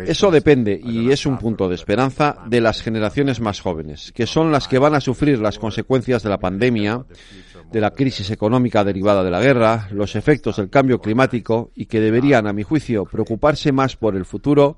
Eso 0.07 0.31
depende, 0.31 0.81
y 0.83 1.11
es 1.11 1.25
un 1.27 1.37
punto 1.37 1.69
de 1.69 1.75
esperanza, 1.75 2.37
de 2.47 2.61
las 2.61 2.81
generaciones 2.81 3.39
más 3.39 3.61
jóvenes, 3.61 4.11
que 4.13 4.25
son 4.25 4.51
las 4.51 4.67
que 4.67 4.79
van 4.79 4.95
a 4.95 5.01
sufrir 5.01 5.37
las 5.37 5.59
consecuencias 5.59 6.23
de 6.23 6.29
la 6.29 6.39
pandemia, 6.39 7.05
de 7.71 7.79
la 7.79 7.91
crisis 7.91 8.31
económica 8.31 8.83
derivada 8.83 9.23
de 9.23 9.29
la 9.29 9.39
guerra, 9.39 9.87
los 9.91 10.15
efectos 10.15 10.55
del 10.57 10.71
cambio 10.71 10.99
climático 10.99 11.69
y 11.75 11.85
que 11.85 11.99
deberían, 11.99 12.47
a 12.47 12.53
mi 12.53 12.63
juicio, 12.63 13.05
preocuparse 13.05 13.71
más 13.71 13.97
por 13.97 14.15
el 14.15 14.25
futuro 14.25 14.77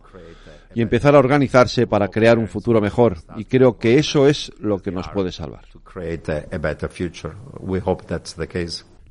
y 0.73 0.81
empezar 0.81 1.15
a 1.15 1.19
organizarse 1.19 1.87
para 1.87 2.07
crear 2.09 2.37
un 2.37 2.47
futuro 2.47 2.81
mejor. 2.81 3.17
Y 3.37 3.45
creo 3.45 3.77
que 3.77 3.97
eso 3.97 4.27
es 4.27 4.51
lo 4.59 4.79
que 4.79 4.91
nos 4.91 5.07
puede 5.09 5.31
salvar. 5.31 5.65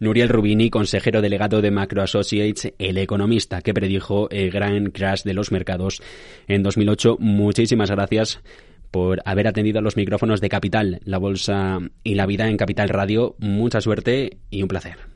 Nuriel 0.00 0.28
Rubini, 0.28 0.70
consejero 0.70 1.20
delegado 1.20 1.60
de 1.60 1.72
Macro 1.72 2.02
Associates, 2.02 2.72
el 2.78 2.98
economista 2.98 3.62
que 3.62 3.74
predijo 3.74 4.30
el 4.30 4.50
gran 4.50 4.90
crash 4.90 5.24
de 5.24 5.34
los 5.34 5.50
mercados 5.50 6.00
en 6.46 6.62
2008. 6.62 7.16
Muchísimas 7.18 7.90
gracias 7.90 8.40
por 8.92 9.20
haber 9.24 9.48
atendido 9.48 9.80
a 9.80 9.82
los 9.82 9.96
micrófonos 9.96 10.40
de 10.40 10.48
Capital, 10.48 11.00
la 11.04 11.18
Bolsa 11.18 11.80
y 12.04 12.14
la 12.14 12.26
Vida 12.26 12.48
en 12.48 12.56
Capital 12.56 12.88
Radio. 12.88 13.34
Mucha 13.38 13.80
suerte 13.80 14.38
y 14.50 14.62
un 14.62 14.68
placer. 14.68 15.08